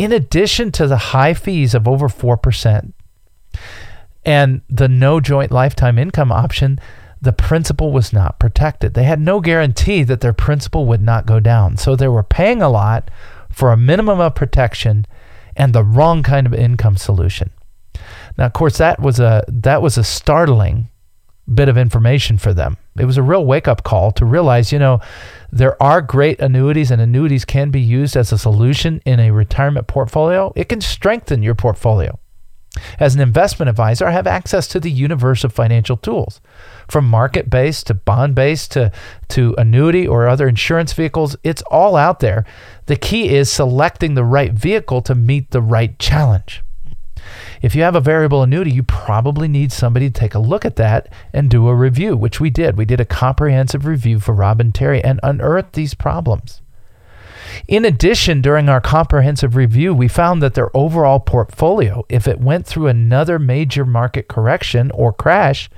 In 0.00 0.12
addition 0.12 0.72
to 0.72 0.86
the 0.86 0.96
high 0.96 1.34
fees 1.34 1.74
of 1.74 1.86
over 1.86 2.08
4% 2.08 2.94
and 4.24 4.62
the 4.70 4.88
no 4.88 5.20
joint 5.20 5.52
lifetime 5.52 5.98
income 5.98 6.32
option, 6.32 6.80
the 7.20 7.34
principal 7.34 7.92
was 7.92 8.10
not 8.10 8.38
protected. 8.38 8.94
They 8.94 9.02
had 9.02 9.20
no 9.20 9.40
guarantee 9.40 10.02
that 10.04 10.22
their 10.22 10.32
principal 10.32 10.86
would 10.86 11.02
not 11.02 11.26
go 11.26 11.38
down. 11.38 11.76
So 11.76 11.96
they 11.96 12.08
were 12.08 12.22
paying 12.22 12.62
a 12.62 12.70
lot 12.70 13.10
for 13.50 13.72
a 13.72 13.76
minimum 13.76 14.20
of 14.20 14.34
protection 14.34 15.04
and 15.54 15.74
the 15.74 15.84
wrong 15.84 16.22
kind 16.22 16.46
of 16.46 16.54
income 16.54 16.96
solution. 16.96 17.50
Now, 18.38 18.46
of 18.46 18.54
course, 18.54 18.78
that 18.78 19.00
was 19.00 19.20
a 19.20 19.44
that 19.48 19.82
was 19.82 19.98
a 19.98 20.04
startling 20.04 20.88
bit 21.54 21.68
of 21.68 21.76
information 21.76 22.38
for 22.38 22.54
them. 22.54 22.76
It 22.98 23.04
was 23.04 23.16
a 23.16 23.22
real 23.22 23.44
wake 23.44 23.68
up 23.68 23.82
call 23.82 24.12
to 24.12 24.24
realize, 24.24 24.72
you 24.72 24.78
know, 24.78 25.00
there 25.50 25.80
are 25.82 26.00
great 26.00 26.40
annuities 26.40 26.90
and 26.90 27.00
annuities 27.00 27.44
can 27.44 27.70
be 27.70 27.80
used 27.80 28.16
as 28.16 28.32
a 28.32 28.38
solution 28.38 29.00
in 29.04 29.20
a 29.20 29.30
retirement 29.30 29.86
portfolio. 29.86 30.52
It 30.54 30.68
can 30.68 30.80
strengthen 30.80 31.42
your 31.42 31.54
portfolio. 31.54 32.18
As 33.00 33.14
an 33.14 33.20
investment 33.20 33.68
advisor, 33.68 34.06
I 34.06 34.12
have 34.12 34.28
access 34.28 34.68
to 34.68 34.80
the 34.80 34.90
universe 34.90 35.42
of 35.42 35.52
financial 35.52 35.96
tools. 35.96 36.40
From 36.88 37.08
market 37.08 37.50
based 37.50 37.88
to 37.88 37.94
bond 37.94 38.34
based 38.36 38.72
to, 38.72 38.92
to 39.30 39.54
annuity 39.58 40.06
or 40.06 40.28
other 40.28 40.48
insurance 40.48 40.92
vehicles, 40.92 41.36
it's 41.42 41.62
all 41.62 41.96
out 41.96 42.20
there. 42.20 42.44
The 42.86 42.96
key 42.96 43.34
is 43.34 43.50
selecting 43.50 44.14
the 44.14 44.24
right 44.24 44.52
vehicle 44.52 45.02
to 45.02 45.14
meet 45.16 45.50
the 45.50 45.62
right 45.62 45.98
challenge. 45.98 46.62
If 47.62 47.74
you 47.74 47.82
have 47.82 47.94
a 47.94 48.00
variable 48.00 48.42
annuity, 48.42 48.70
you 48.70 48.82
probably 48.82 49.48
need 49.48 49.72
somebody 49.72 50.08
to 50.08 50.20
take 50.20 50.34
a 50.34 50.38
look 50.38 50.64
at 50.64 50.76
that 50.76 51.12
and 51.32 51.50
do 51.50 51.68
a 51.68 51.74
review, 51.74 52.16
which 52.16 52.40
we 52.40 52.50
did. 52.50 52.76
We 52.76 52.84
did 52.84 53.00
a 53.00 53.04
comprehensive 53.04 53.86
review 53.86 54.20
for 54.20 54.34
Rob 54.34 54.60
and 54.60 54.74
Terry 54.74 55.02
and 55.02 55.20
unearthed 55.22 55.74
these 55.74 55.94
problems. 55.94 56.62
In 57.66 57.84
addition, 57.84 58.40
during 58.40 58.68
our 58.68 58.80
comprehensive 58.80 59.56
review, 59.56 59.92
we 59.94 60.08
found 60.08 60.42
that 60.42 60.54
their 60.54 60.74
overall 60.76 61.20
portfolio, 61.20 62.04
if 62.08 62.28
it 62.28 62.40
went 62.40 62.66
through 62.66 62.86
another 62.86 63.38
major 63.38 63.84
market 63.84 64.28
correction 64.28 64.90
or 64.92 65.12
crash, 65.12 65.68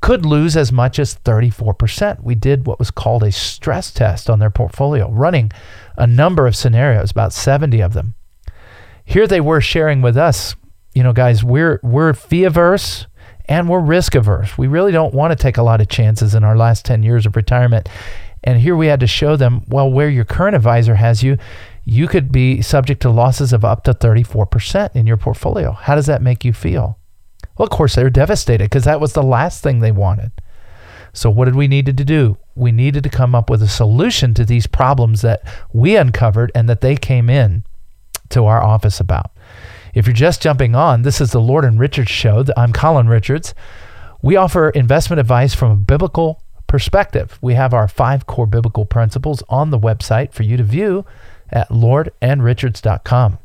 could 0.00 0.24
lose 0.24 0.56
as 0.56 0.72
much 0.72 0.98
as 0.98 1.16
34%. 1.16 2.22
We 2.22 2.34
did 2.34 2.66
what 2.66 2.78
was 2.78 2.90
called 2.90 3.24
a 3.24 3.32
stress 3.32 3.90
test 3.90 4.30
on 4.30 4.38
their 4.38 4.50
portfolio, 4.50 5.10
running 5.10 5.50
a 5.96 6.06
number 6.06 6.46
of 6.46 6.56
scenarios, 6.56 7.10
about 7.10 7.32
70 7.32 7.80
of 7.80 7.94
them. 7.94 8.14
Here 9.04 9.26
they 9.26 9.40
were 9.40 9.60
sharing 9.60 10.02
with 10.02 10.16
us 10.16 10.54
you 10.94 11.02
know, 11.02 11.12
guys, 11.12 11.44
we're 11.44 11.80
we're 11.82 12.12
fee 12.12 12.44
averse 12.44 13.06
and 13.48 13.68
we're 13.68 13.80
risk 13.80 14.14
averse. 14.14 14.58
We 14.58 14.66
really 14.66 14.92
don't 14.92 15.14
want 15.14 15.32
to 15.32 15.42
take 15.42 15.56
a 15.56 15.62
lot 15.62 15.80
of 15.80 15.88
chances 15.88 16.34
in 16.34 16.44
our 16.44 16.56
last 16.56 16.84
10 16.84 17.02
years 17.02 17.26
of 17.26 17.34
retirement. 17.36 17.88
And 18.44 18.60
here 18.60 18.76
we 18.76 18.86
had 18.86 19.00
to 19.00 19.06
show 19.06 19.36
them, 19.36 19.64
well, 19.68 19.90
where 19.90 20.08
your 20.08 20.24
current 20.24 20.54
advisor 20.54 20.94
has 20.94 21.22
you, 21.22 21.38
you 21.84 22.06
could 22.06 22.30
be 22.30 22.62
subject 22.62 23.02
to 23.02 23.10
losses 23.10 23.52
of 23.52 23.64
up 23.64 23.84
to 23.84 23.94
34% 23.94 24.94
in 24.94 25.06
your 25.06 25.16
portfolio. 25.16 25.72
How 25.72 25.94
does 25.94 26.06
that 26.06 26.22
make 26.22 26.44
you 26.44 26.52
feel? 26.52 26.98
Well, 27.56 27.64
of 27.64 27.70
course, 27.70 27.94
they 27.94 28.04
were 28.04 28.10
devastated 28.10 28.64
because 28.64 28.84
that 28.84 29.00
was 29.00 29.14
the 29.14 29.22
last 29.22 29.62
thing 29.62 29.80
they 29.80 29.90
wanted. 29.90 30.30
So, 31.12 31.30
what 31.30 31.46
did 31.46 31.56
we 31.56 31.66
need 31.66 31.86
to 31.86 31.92
do? 31.92 32.36
We 32.54 32.70
needed 32.70 33.02
to 33.04 33.10
come 33.10 33.34
up 33.34 33.50
with 33.50 33.62
a 33.62 33.68
solution 33.68 34.34
to 34.34 34.44
these 34.44 34.66
problems 34.66 35.22
that 35.22 35.42
we 35.72 35.96
uncovered 35.96 36.52
and 36.54 36.68
that 36.68 36.80
they 36.80 36.94
came 36.94 37.30
in 37.30 37.64
to 38.28 38.44
our 38.44 38.62
office 38.62 39.00
about. 39.00 39.32
If 39.94 40.06
you're 40.06 40.14
just 40.14 40.42
jumping 40.42 40.74
on, 40.74 41.02
this 41.02 41.20
is 41.20 41.32
the 41.32 41.40
Lord 41.40 41.64
and 41.64 41.78
Richards 41.78 42.10
show. 42.10 42.44
I'm 42.56 42.72
Colin 42.72 43.08
Richards. 43.08 43.54
We 44.22 44.36
offer 44.36 44.70
investment 44.70 45.20
advice 45.20 45.54
from 45.54 45.70
a 45.70 45.76
biblical 45.76 46.42
perspective. 46.66 47.38
We 47.40 47.54
have 47.54 47.72
our 47.72 47.88
five 47.88 48.26
core 48.26 48.46
biblical 48.46 48.84
principles 48.84 49.42
on 49.48 49.70
the 49.70 49.78
website 49.78 50.32
for 50.32 50.42
you 50.42 50.56
to 50.56 50.62
view 50.62 51.06
at 51.50 51.68
lordandrichards.com. 51.70 53.38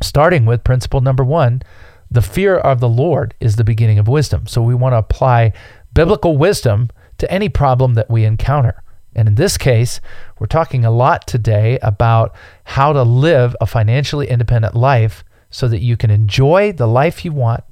Starting 0.00 0.46
with 0.46 0.64
principle 0.64 1.00
number 1.00 1.24
one, 1.24 1.62
the 2.10 2.22
fear 2.22 2.56
of 2.56 2.80
the 2.80 2.88
Lord 2.88 3.34
is 3.40 3.56
the 3.56 3.64
beginning 3.64 3.98
of 3.98 4.06
wisdom. 4.06 4.46
So 4.46 4.62
we 4.62 4.74
want 4.74 4.92
to 4.92 4.98
apply 4.98 5.52
biblical 5.92 6.36
wisdom 6.36 6.90
to 7.18 7.30
any 7.30 7.48
problem 7.48 7.94
that 7.94 8.10
we 8.10 8.24
encounter. 8.24 8.82
And 9.16 9.28
in 9.28 9.34
this 9.36 9.56
case, 9.56 10.00
we're 10.38 10.46
talking 10.46 10.84
a 10.84 10.90
lot 10.90 11.26
today 11.26 11.78
about 11.82 12.34
how 12.64 12.92
to 12.92 13.02
live 13.02 13.56
a 13.60 13.66
financially 13.66 14.28
independent 14.28 14.74
life 14.74 15.24
so 15.54 15.68
that 15.68 15.82
you 15.82 15.96
can 15.96 16.10
enjoy 16.10 16.72
the 16.72 16.88
life 16.88 17.24
you 17.24 17.30
want 17.30 17.62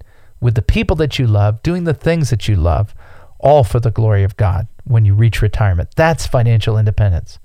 with 0.41 0.55
the 0.55 0.63
people 0.63 0.95
that 0.95 1.19
you 1.19 1.27
love, 1.27 1.61
doing 1.65 1.83
the 1.83 1.93
things 1.93 2.31
that 2.31 2.47
you 2.47 2.55
love, 2.55 2.95
all 3.41 3.65
for 3.65 3.81
the 3.81 3.91
glory 3.91 4.23
of 4.23 4.37
God 4.37 4.69
when 4.85 5.05
you 5.05 5.15
reach 5.15 5.43
retirement. 5.43 5.89
That's 5.97 6.25
financial 6.25 6.79
independence. 6.79 7.41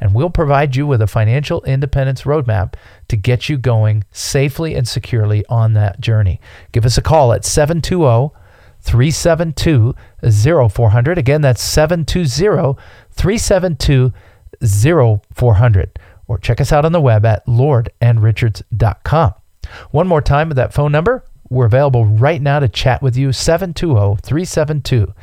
And 0.00 0.14
we'll 0.14 0.30
provide 0.30 0.76
you 0.76 0.86
with 0.86 1.02
a 1.02 1.06
financial 1.06 1.62
independence 1.64 2.22
roadmap 2.22 2.72
to 3.08 3.18
get 3.18 3.50
you 3.50 3.58
going 3.58 4.04
safely 4.12 4.74
and 4.74 4.88
securely 4.88 5.44
on 5.50 5.74
that 5.74 6.00
journey. 6.00 6.40
Give 6.72 6.86
us 6.86 6.96
a 6.96 7.02
call 7.02 7.34
at 7.34 7.44
720 7.44 8.30
372 8.80 9.94
0400. 10.70 11.18
Again, 11.18 11.42
that's 11.42 11.62
720 11.62 12.80
372 13.10 14.10
0400. 15.36 15.98
Or 16.26 16.38
check 16.38 16.62
us 16.62 16.72
out 16.72 16.86
on 16.86 16.92
the 16.92 17.00
web 17.02 17.26
at 17.26 17.44
lordandrichards.com. 17.44 19.34
One 19.90 20.06
more 20.06 20.22
time 20.22 20.48
with 20.48 20.56
that 20.56 20.74
phone 20.74 20.92
number. 20.92 21.24
We're 21.48 21.66
available 21.66 22.06
right 22.06 22.40
now 22.40 22.60
to 22.60 22.68
chat 22.68 23.02
with 23.02 23.16
you 23.16 23.32
720 23.32 24.20
372 24.22 25.14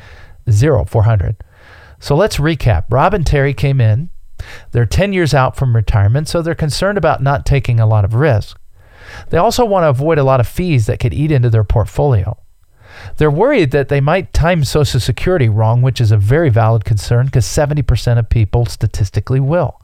0400. 0.86 1.36
So 1.98 2.14
let's 2.14 2.36
recap. 2.36 2.84
Rob 2.90 3.14
and 3.14 3.26
Terry 3.26 3.52
came 3.52 3.80
in. 3.80 4.10
They're 4.70 4.86
10 4.86 5.12
years 5.12 5.34
out 5.34 5.56
from 5.56 5.76
retirement, 5.76 6.28
so 6.28 6.40
they're 6.40 6.54
concerned 6.54 6.96
about 6.96 7.22
not 7.22 7.44
taking 7.44 7.78
a 7.78 7.86
lot 7.86 8.04
of 8.04 8.14
risk. 8.14 8.58
They 9.28 9.38
also 9.38 9.64
want 9.64 9.84
to 9.84 9.88
avoid 9.88 10.18
a 10.18 10.24
lot 10.24 10.40
of 10.40 10.48
fees 10.48 10.86
that 10.86 11.00
could 11.00 11.12
eat 11.12 11.30
into 11.30 11.50
their 11.50 11.64
portfolio. 11.64 12.38
They're 13.16 13.30
worried 13.30 13.70
that 13.72 13.88
they 13.88 14.00
might 14.00 14.32
time 14.32 14.64
Social 14.64 15.00
Security 15.00 15.48
wrong, 15.48 15.82
which 15.82 16.00
is 16.00 16.10
a 16.10 16.16
very 16.16 16.50
valid 16.50 16.84
concern 16.84 17.26
because 17.26 17.46
70% 17.46 18.18
of 18.18 18.28
people 18.28 18.66
statistically 18.66 19.40
will. 19.40 19.80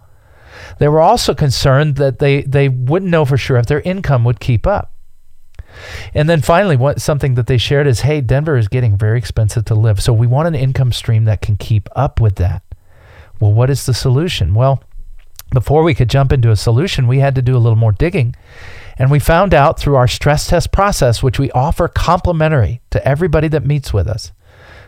They 0.79 0.89
were 0.89 1.01
also 1.01 1.35
concerned 1.35 1.97
that 1.97 2.19
they, 2.19 2.43
they 2.43 2.69
wouldn't 2.69 3.11
know 3.11 3.25
for 3.25 3.37
sure 3.37 3.57
if 3.57 3.67
their 3.67 3.81
income 3.81 4.25
would 4.25 4.41
keep 4.41 4.67
up. 4.67 4.93
And 6.15 6.29
then 6.29 6.41
finally, 6.41 6.77
what 6.77 7.01
something 7.01 7.35
that 7.35 7.47
they 7.47 7.59
shared 7.59 7.87
is, 7.87 8.01
hey, 8.01 8.21
Denver 8.21 8.57
is 8.57 8.69
getting 8.69 8.97
very 8.97 9.19
expensive 9.19 9.65
to 9.67 9.75
live. 9.75 10.03
So 10.03 10.13
we 10.13 10.27
want 10.27 10.49
an 10.49 10.55
income 10.55 10.93
stream 10.93 11.25
that 11.25 11.43
can 11.43 11.57
keep 11.57 11.89
up 11.95 12.21
with 12.21 12.37
that. 12.37 12.63
Well, 13.41 13.53
what 13.53 13.71
is 13.71 13.85
the 13.85 13.95
solution? 13.95 14.55
Well, 14.55 14.83
before 15.53 15.83
we 15.83 15.95
could 15.95 16.11
jump 16.11 16.33
into 16.33 16.51
a 16.51 16.57
solution, 16.57 17.07
we 17.07 17.19
had 17.19 17.35
to 17.35 17.43
do 17.43 17.57
a 17.57 17.59
little 17.59 17.77
more 17.77 17.93
digging. 17.93 18.35
And 18.99 19.11
we 19.11 19.19
found 19.19 19.53
out 19.53 19.79
through 19.79 19.97
our 19.97 20.09
stress 20.09 20.47
test 20.47 20.73
process, 20.73 21.23
which 21.23 21.39
we 21.39 21.51
offer 21.51 21.89
complimentary 21.89 22.81
to 22.91 23.07
everybody 23.07 23.49
that 23.49 23.67
meets 23.67 23.93
with 23.93 24.09
us. 24.09 24.33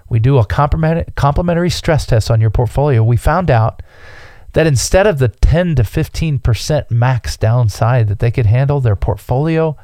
We 0.08 0.18
do 0.18 0.38
a 0.38 0.46
complimentary 0.46 1.70
stress 1.70 2.06
test 2.06 2.30
on 2.30 2.40
your 2.40 2.50
portfolio. 2.50 3.04
We 3.04 3.18
found 3.18 3.50
out 3.50 3.82
that 4.52 4.66
instead 4.66 5.06
of 5.06 5.18
the 5.18 5.28
10 5.28 5.76
to 5.76 5.82
15% 5.82 6.90
max 6.90 7.36
downside 7.36 8.08
that 8.08 8.18
they 8.18 8.30
could 8.30 8.46
handle, 8.46 8.80
their 8.80 8.96
portfolio 8.96 9.76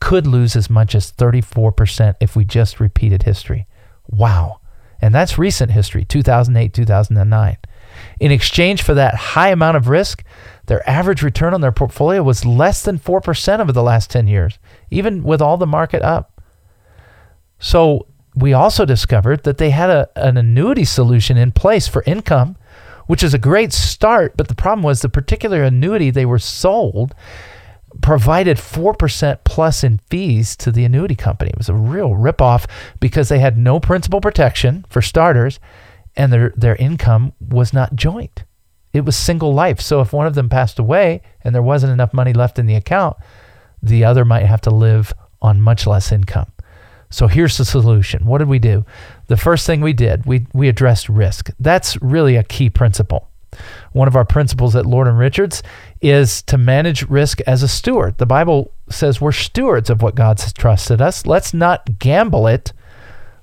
could 0.00 0.26
lose 0.26 0.56
as 0.56 0.70
much 0.70 0.94
as 0.94 1.12
34% 1.12 2.14
if 2.20 2.36
we 2.36 2.44
just 2.44 2.80
repeated 2.80 3.24
history. 3.24 3.66
Wow. 4.08 4.60
And 5.00 5.14
that's 5.14 5.38
recent 5.38 5.70
history, 5.70 6.04
2008, 6.04 6.72
2009. 6.72 7.56
In 8.20 8.32
exchange 8.32 8.82
for 8.82 8.94
that 8.94 9.14
high 9.14 9.48
amount 9.48 9.76
of 9.76 9.88
risk, 9.88 10.24
their 10.66 10.88
average 10.88 11.22
return 11.22 11.54
on 11.54 11.60
their 11.60 11.72
portfolio 11.72 12.22
was 12.22 12.44
less 12.44 12.82
than 12.82 12.98
4% 12.98 13.60
over 13.60 13.72
the 13.72 13.82
last 13.82 14.10
10 14.10 14.26
years, 14.26 14.58
even 14.90 15.22
with 15.22 15.40
all 15.40 15.56
the 15.56 15.66
market 15.66 16.02
up. 16.02 16.40
So, 17.58 18.06
we 18.36 18.52
also 18.52 18.84
discovered 18.84 19.42
that 19.42 19.58
they 19.58 19.70
had 19.70 19.90
a, 19.90 20.08
an 20.14 20.36
annuity 20.36 20.84
solution 20.84 21.36
in 21.36 21.50
place 21.50 21.88
for 21.88 22.04
income, 22.06 22.56
which 23.08 23.24
is 23.24 23.34
a 23.34 23.38
great 23.38 23.72
start. 23.72 24.36
But 24.36 24.46
the 24.46 24.54
problem 24.54 24.84
was 24.84 25.02
the 25.02 25.08
particular 25.08 25.64
annuity 25.64 26.10
they 26.10 26.26
were 26.26 26.38
sold 26.38 27.14
provided 28.02 28.58
4% 28.58 29.38
plus 29.44 29.82
in 29.82 29.98
fees 30.10 30.54
to 30.56 30.70
the 30.70 30.84
annuity 30.84 31.16
company. 31.16 31.50
It 31.50 31.58
was 31.58 31.70
a 31.70 31.74
real 31.74 32.10
ripoff 32.10 32.68
because 33.00 33.28
they 33.28 33.38
had 33.38 33.58
no 33.58 33.80
principal 33.80 34.20
protection 34.20 34.84
for 34.88 35.02
starters 35.02 35.58
and 36.14 36.32
their, 36.32 36.52
their 36.54 36.76
income 36.76 37.32
was 37.40 37.72
not 37.72 37.96
joint. 37.96 38.44
It 38.92 39.04
was 39.04 39.16
single 39.16 39.54
life. 39.54 39.80
So 39.80 40.00
if 40.00 40.12
one 40.12 40.26
of 40.26 40.34
them 40.34 40.48
passed 40.48 40.78
away 40.78 41.22
and 41.42 41.54
there 41.54 41.62
wasn't 41.62 41.92
enough 41.92 42.12
money 42.12 42.32
left 42.32 42.58
in 42.58 42.66
the 42.66 42.74
account, 42.74 43.16
the 43.82 44.04
other 44.04 44.24
might 44.24 44.44
have 44.44 44.60
to 44.62 44.70
live 44.70 45.14
on 45.40 45.60
much 45.60 45.86
less 45.86 46.12
income. 46.12 46.52
So 47.10 47.26
here's 47.26 47.56
the 47.56 47.64
solution. 47.64 48.26
What 48.26 48.38
did 48.38 48.48
we 48.48 48.58
do? 48.58 48.84
The 49.28 49.36
first 49.36 49.66
thing 49.66 49.80
we 49.80 49.92
did, 49.92 50.26
we, 50.26 50.46
we 50.52 50.68
addressed 50.68 51.08
risk. 51.08 51.50
That's 51.58 52.00
really 52.02 52.36
a 52.36 52.42
key 52.42 52.70
principle. 52.70 53.28
One 53.92 54.08
of 54.08 54.16
our 54.16 54.24
principles 54.24 54.76
at 54.76 54.86
Lord 54.86 55.08
and 55.08 55.18
Richards 55.18 55.62
is 56.02 56.42
to 56.42 56.58
manage 56.58 57.08
risk 57.08 57.40
as 57.42 57.62
a 57.62 57.68
steward. 57.68 58.18
The 58.18 58.26
Bible 58.26 58.72
says 58.90 59.20
we're 59.20 59.32
stewards 59.32 59.90
of 59.90 60.02
what 60.02 60.14
God's 60.14 60.52
trusted 60.52 61.00
us. 61.00 61.26
Let's 61.26 61.54
not 61.54 61.98
gamble 61.98 62.46
it. 62.46 62.72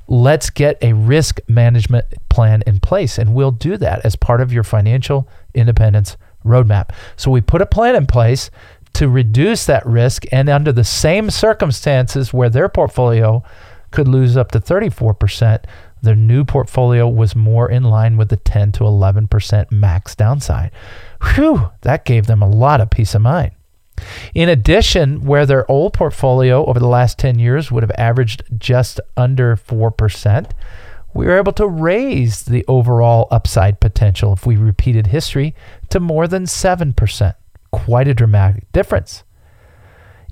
Let's 0.08 0.52
get 0.52 0.78
a 0.84 0.94
risk 0.94 1.40
management 1.48 2.06
plan 2.30 2.64
in 2.68 2.80
place. 2.80 3.18
And 3.18 3.34
we'll 3.34 3.52
do 3.52 3.78
that 3.78 4.06
as 4.06 4.16
part 4.16 4.42
of 4.42 4.54
your 4.54 4.64
financial 4.64 5.28
independence 5.56 6.18
roadmap. 6.46 6.92
So 7.16 7.32
we 7.32 7.42
put 7.42 7.62
a 7.62 7.66
plan 7.66 7.96
in 7.96 8.06
place 8.06 8.52
to 8.96 9.10
reduce 9.10 9.66
that 9.66 9.86
risk 9.86 10.24
and 10.32 10.48
under 10.48 10.72
the 10.72 10.86
same 10.86 11.30
circumstances 11.30 12.34
where 12.34 12.50
their 12.50 12.70
portfolio 12.70 13.44
could 13.92 14.08
lose 14.08 14.38
up 14.38 14.52
to 14.52 14.60
34%, 14.60 15.66
their 16.02 16.16
new 16.16 16.46
portfolio 16.46 17.08
was 17.08 17.36
more 17.36 17.70
in 17.70 17.84
line 17.84 18.16
with 18.16 18.30
the 18.30 18.38
10 18.38 18.72
to 18.74 18.84
11% 18.84 19.72
max 19.72 20.16
downside. 20.16 20.72
Whew, 21.36 21.72
that 21.82 22.06
gave 22.06 22.28
them 22.28 22.42
a 22.42 22.50
lot 22.50 22.80
of 22.80 22.90
peace 22.90 23.14
of 23.16 23.22
mind. 23.22 23.52
In 24.34 24.48
addition, 24.48 25.26
where 25.26 25.46
their 25.46 25.70
old 25.70 25.94
portfolio 25.94 26.66
over 26.66 26.80
the 26.80 26.88
last 26.88 27.20
10 27.20 27.38
years 27.38 27.72
would 27.72 27.84
have 27.84 27.92
averaged 27.98 28.44
just 28.58 29.02
under 29.18 29.58
4%, 29.58 30.52
we 31.14 31.26
were 31.26 31.38
able 31.38 31.54
to 31.54 31.68
raise 31.68 32.44
the 32.44 32.64
overall 32.68 33.28
upside 33.30 33.82
potential 33.82 34.32
if 34.34 34.46
we 34.46 34.56
repeated 34.56 35.08
history 35.08 35.54
to 35.90 36.00
more 36.00 36.28
than 36.28 36.44
7% 36.44 37.36
quite 37.86 38.08
a 38.08 38.16
dramatic 38.16 38.72
difference. 38.72 39.24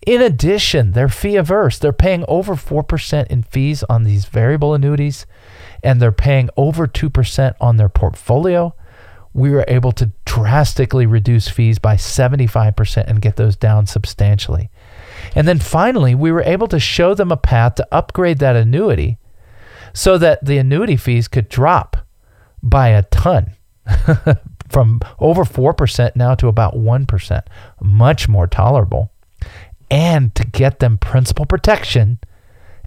In 0.08 0.22
addition, 0.24 0.94
they're 0.94 1.08
fee 1.08 1.36
averse. 1.36 1.78
They're 1.78 1.94
paying 1.94 2.26
over 2.28 2.56
4% 2.56 3.28
in 3.28 3.44
fees 3.44 3.84
on 3.84 4.04
these 4.04 4.26
variable 4.26 4.74
annuities, 4.74 5.28
and 5.84 6.02
they're 6.02 6.12
paying 6.12 6.50
over 6.58 6.88
2% 6.88 7.54
on 7.62 7.78
their 7.78 7.90
portfolio. 7.90 8.76
We 9.34 9.52
were 9.52 9.66
able 9.68 9.92
to 9.94 10.12
drastically 10.26 11.06
reduce 11.06 11.48
fees 11.48 11.78
by 11.78 11.96
75% 11.96 13.06
and 13.08 13.22
get 13.22 13.36
those 13.36 13.56
down 13.56 13.86
substantially. 13.86 14.72
And 15.36 15.48
then 15.48 15.60
finally, 15.60 16.16
we 16.16 16.32
were 16.32 16.42
able 16.42 16.68
to 16.70 16.80
show 16.80 17.14
them 17.14 17.32
a 17.32 17.38
path 17.38 17.76
to 17.76 17.88
upgrade 17.92 18.40
that 18.40 18.56
annuity 18.56 19.20
so 19.94 20.18
that 20.18 20.44
the 20.44 20.58
annuity 20.58 20.98
fees 20.98 21.28
could 21.28 21.50
drop 21.50 21.98
by 22.64 22.90
a 22.90 23.04
ton 23.04 23.54
from 24.70 25.02
over 25.20 25.44
4% 25.44 26.16
now 26.16 26.36
to 26.36 26.48
about 26.48 26.76
1%, 26.76 27.42
much 27.82 28.28
more 28.28 28.48
tolerable. 28.48 29.12
And 29.92 30.34
to 30.36 30.46
get 30.46 30.80
them 30.80 30.98
principal 30.98 31.46
protection 31.46 32.20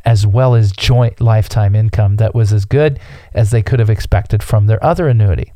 as 0.05 0.27
well 0.27 0.55
as 0.55 0.73
joint 0.73 1.21
lifetime 1.21 1.75
income 1.75 2.17
that 2.17 2.35
was 2.35 2.53
as 2.53 2.65
good 2.65 2.99
as 3.35 3.51
they 3.51 3.62
could 3.62 3.81
have 3.81 3.91
expected 3.91 4.43
from 4.43 4.67
their 4.67 4.83
other 4.83 5.09
annuity, 5.09 5.53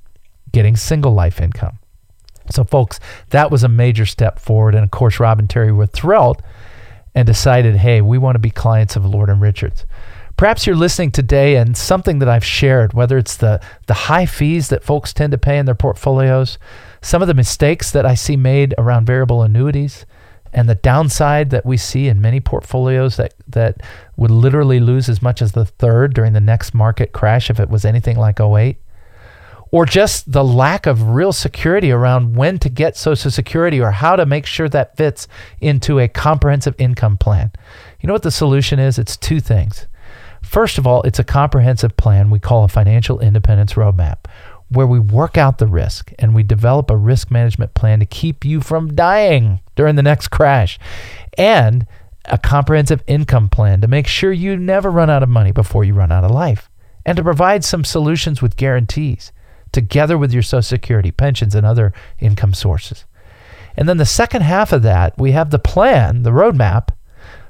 getting 0.52 0.76
single 0.76 1.12
life 1.12 1.40
income. 1.40 1.78
So, 2.50 2.64
folks, 2.64 2.98
that 3.30 3.50
was 3.50 3.62
a 3.62 3.68
major 3.68 4.04
step 4.06 4.40
forward. 4.40 4.74
And 4.74 4.82
of 4.82 4.90
course, 4.90 5.20
Rob 5.20 5.38
and 5.38 5.48
Terry 5.48 5.70
were 5.70 5.86
thrilled 5.86 6.42
and 7.14 7.26
decided, 7.26 7.76
hey, 7.76 8.00
we 8.00 8.18
want 8.18 8.34
to 8.34 8.40
be 8.40 8.50
clients 8.50 8.96
of 8.96 9.04
Lord 9.04 9.30
and 9.30 9.40
Richards. 9.40 9.86
Perhaps 10.40 10.66
you're 10.66 10.74
listening 10.74 11.10
today 11.10 11.56
and 11.56 11.76
something 11.76 12.18
that 12.20 12.28
I've 12.30 12.46
shared, 12.46 12.94
whether 12.94 13.18
it's 13.18 13.36
the, 13.36 13.60
the 13.84 13.92
high 13.92 14.24
fees 14.24 14.70
that 14.70 14.82
folks 14.82 15.12
tend 15.12 15.32
to 15.32 15.36
pay 15.36 15.58
in 15.58 15.66
their 15.66 15.74
portfolios, 15.74 16.56
some 17.02 17.20
of 17.20 17.28
the 17.28 17.34
mistakes 17.34 17.90
that 17.90 18.06
I 18.06 18.14
see 18.14 18.38
made 18.38 18.74
around 18.78 19.04
variable 19.04 19.42
annuities, 19.42 20.06
and 20.50 20.66
the 20.66 20.76
downside 20.76 21.50
that 21.50 21.66
we 21.66 21.76
see 21.76 22.08
in 22.08 22.22
many 22.22 22.40
portfolios 22.40 23.18
that, 23.18 23.34
that 23.48 23.82
would 24.16 24.30
literally 24.30 24.80
lose 24.80 25.10
as 25.10 25.20
much 25.20 25.42
as 25.42 25.52
the 25.52 25.66
third 25.66 26.14
during 26.14 26.32
the 26.32 26.40
next 26.40 26.72
market 26.72 27.12
crash 27.12 27.50
if 27.50 27.60
it 27.60 27.68
was 27.68 27.84
anything 27.84 28.16
like 28.16 28.40
08 28.40 28.78
or 29.72 29.84
just 29.84 30.32
the 30.32 30.42
lack 30.42 30.86
of 30.86 31.10
real 31.10 31.34
security 31.34 31.92
around 31.92 32.34
when 32.34 32.58
to 32.60 32.70
get 32.70 32.96
Social 32.96 33.30
Security 33.30 33.78
or 33.78 33.90
how 33.90 34.16
to 34.16 34.24
make 34.24 34.46
sure 34.46 34.70
that 34.70 34.96
fits 34.96 35.28
into 35.60 35.98
a 35.98 36.08
comprehensive 36.08 36.74
income 36.78 37.18
plan. 37.18 37.52
You 38.00 38.06
know 38.06 38.14
what 38.14 38.22
the 38.22 38.30
solution 38.30 38.78
is? 38.78 38.98
It's 38.98 39.18
two 39.18 39.38
things. 39.38 39.86
First 40.42 40.78
of 40.78 40.86
all, 40.86 41.02
it's 41.02 41.18
a 41.18 41.24
comprehensive 41.24 41.96
plan 41.96 42.30
we 42.30 42.38
call 42.38 42.64
a 42.64 42.68
financial 42.68 43.20
independence 43.20 43.74
roadmap, 43.74 44.26
where 44.68 44.86
we 44.86 45.00
work 45.00 45.36
out 45.36 45.58
the 45.58 45.66
risk 45.66 46.12
and 46.18 46.34
we 46.34 46.42
develop 46.42 46.90
a 46.90 46.96
risk 46.96 47.30
management 47.30 47.74
plan 47.74 48.00
to 48.00 48.06
keep 48.06 48.44
you 48.44 48.60
from 48.60 48.94
dying 48.94 49.60
during 49.74 49.96
the 49.96 50.02
next 50.02 50.28
crash, 50.28 50.78
and 51.36 51.86
a 52.26 52.38
comprehensive 52.38 53.02
income 53.06 53.48
plan 53.48 53.80
to 53.80 53.88
make 53.88 54.06
sure 54.06 54.32
you 54.32 54.56
never 54.56 54.90
run 54.90 55.10
out 55.10 55.22
of 55.22 55.28
money 55.28 55.52
before 55.52 55.84
you 55.84 55.94
run 55.94 56.12
out 56.12 56.24
of 56.24 56.30
life, 56.30 56.70
and 57.04 57.16
to 57.16 57.22
provide 57.22 57.64
some 57.64 57.84
solutions 57.84 58.42
with 58.42 58.56
guarantees 58.56 59.32
together 59.72 60.18
with 60.18 60.32
your 60.32 60.42
Social 60.42 60.62
Security, 60.62 61.10
pensions, 61.10 61.54
and 61.54 61.64
other 61.64 61.92
income 62.18 62.54
sources. 62.54 63.04
And 63.76 63.88
then 63.88 63.96
the 63.96 64.04
second 64.04 64.42
half 64.42 64.72
of 64.72 64.82
that, 64.82 65.16
we 65.16 65.32
have 65.32 65.50
the 65.50 65.58
plan, 65.58 66.22
the 66.22 66.30
roadmap, 66.30 66.88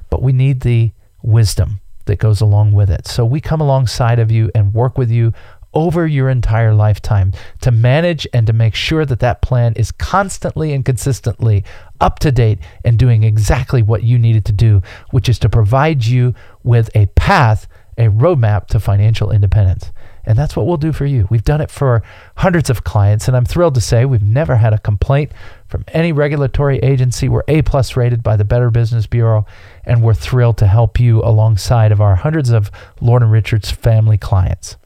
but 0.09 0.21
we 0.21 0.31
need 0.31 0.61
the 0.61 0.91
wisdom 1.21 1.80
that 2.05 2.19
goes 2.19 2.41
along 2.41 2.73
with 2.73 2.89
it. 2.89 3.07
So 3.07 3.25
we 3.25 3.41
come 3.41 3.61
alongside 3.61 4.19
of 4.19 4.31
you 4.31 4.51
and 4.53 4.73
work 4.73 4.97
with 4.97 5.11
you 5.11 5.33
over 5.73 6.05
your 6.05 6.29
entire 6.29 6.73
lifetime 6.73 7.31
to 7.61 7.71
manage 7.71 8.27
and 8.33 8.45
to 8.47 8.53
make 8.53 8.75
sure 8.75 9.05
that 9.05 9.19
that 9.19 9.41
plan 9.41 9.73
is 9.75 9.91
constantly 9.91 10.73
and 10.73 10.83
consistently 10.83 11.63
up 11.99 12.19
to 12.19 12.31
date 12.31 12.59
and 12.83 12.99
doing 12.99 13.23
exactly 13.23 13.81
what 13.81 14.03
you 14.03 14.17
needed 14.17 14.45
to 14.45 14.51
do, 14.51 14.81
which 15.11 15.29
is 15.29 15.39
to 15.39 15.49
provide 15.49 16.05
you 16.05 16.33
with 16.63 16.89
a 16.95 17.05
path, 17.07 17.67
a 17.97 18.07
roadmap 18.07 18.67
to 18.67 18.79
financial 18.79 19.31
independence. 19.31 19.91
And 20.25 20.37
that's 20.37 20.55
what 20.55 20.67
we'll 20.67 20.77
do 20.77 20.91
for 20.91 21.05
you. 21.05 21.27
We've 21.29 21.43
done 21.43 21.61
it 21.61 21.71
for 21.71 22.03
hundreds 22.37 22.69
of 22.69 22.83
clients, 22.83 23.27
and 23.27 23.35
I'm 23.35 23.45
thrilled 23.45 23.75
to 23.75 23.81
say 23.81 24.05
we've 24.05 24.21
never 24.21 24.55
had 24.55 24.73
a 24.73 24.79
complaint 24.79 25.31
from 25.67 25.83
any 25.89 26.11
regulatory 26.11 26.77
agency. 26.79 27.27
We're 27.27 27.43
A 27.47 27.61
plus 27.61 27.97
rated 27.97 28.21
by 28.21 28.35
the 28.35 28.45
Better 28.45 28.69
Business 28.69 29.07
Bureau, 29.07 29.45
and 29.83 30.03
we're 30.03 30.13
thrilled 30.13 30.57
to 30.59 30.67
help 30.67 30.99
you 30.99 31.21
alongside 31.23 31.91
of 31.91 32.01
our 32.01 32.15
hundreds 32.15 32.51
of 32.51 32.69
Lord 32.99 33.23
and 33.23 33.31
Richards 33.31 33.71
family 33.71 34.17
clients. 34.17 34.77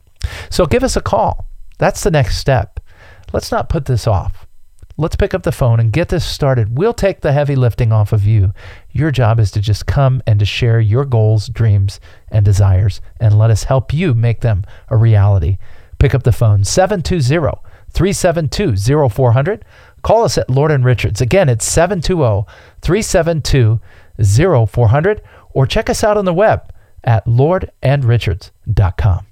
So 0.50 0.66
give 0.66 0.82
us 0.82 0.96
a 0.96 1.02
call. 1.02 1.46
That's 1.78 2.02
the 2.02 2.10
next 2.10 2.38
step. 2.38 2.80
Let's 3.32 3.52
not 3.52 3.68
put 3.68 3.84
this 3.84 4.06
off. 4.06 4.45
Let's 4.98 5.16
pick 5.16 5.34
up 5.34 5.42
the 5.42 5.52
phone 5.52 5.78
and 5.78 5.92
get 5.92 6.08
this 6.08 6.24
started. 6.24 6.78
We'll 6.78 6.94
take 6.94 7.20
the 7.20 7.32
heavy 7.32 7.54
lifting 7.54 7.92
off 7.92 8.12
of 8.12 8.24
you. 8.24 8.54
Your 8.92 9.10
job 9.10 9.38
is 9.38 9.50
to 9.50 9.60
just 9.60 9.84
come 9.84 10.22
and 10.26 10.38
to 10.38 10.46
share 10.46 10.80
your 10.80 11.04
goals, 11.04 11.48
dreams, 11.48 12.00
and 12.30 12.46
desires, 12.46 13.02
and 13.20 13.38
let 13.38 13.50
us 13.50 13.64
help 13.64 13.92
you 13.92 14.14
make 14.14 14.40
them 14.40 14.64
a 14.88 14.96
reality. 14.96 15.58
Pick 15.98 16.14
up 16.14 16.22
the 16.22 16.32
phone 16.32 16.64
720 16.64 17.60
372 17.90 19.08
0400. 19.10 19.64
Call 20.02 20.24
us 20.24 20.38
at 20.38 20.48
Lord 20.48 20.70
and 20.70 20.84
Richards. 20.84 21.20
Again, 21.20 21.50
it's 21.50 21.66
720 21.66 22.46
372 22.80 23.78
0400 24.66 25.22
or 25.50 25.66
check 25.66 25.90
us 25.90 26.02
out 26.02 26.16
on 26.16 26.24
the 26.24 26.32
web 26.32 26.72
at 27.04 27.26
lordandrichards.com. 27.26 29.26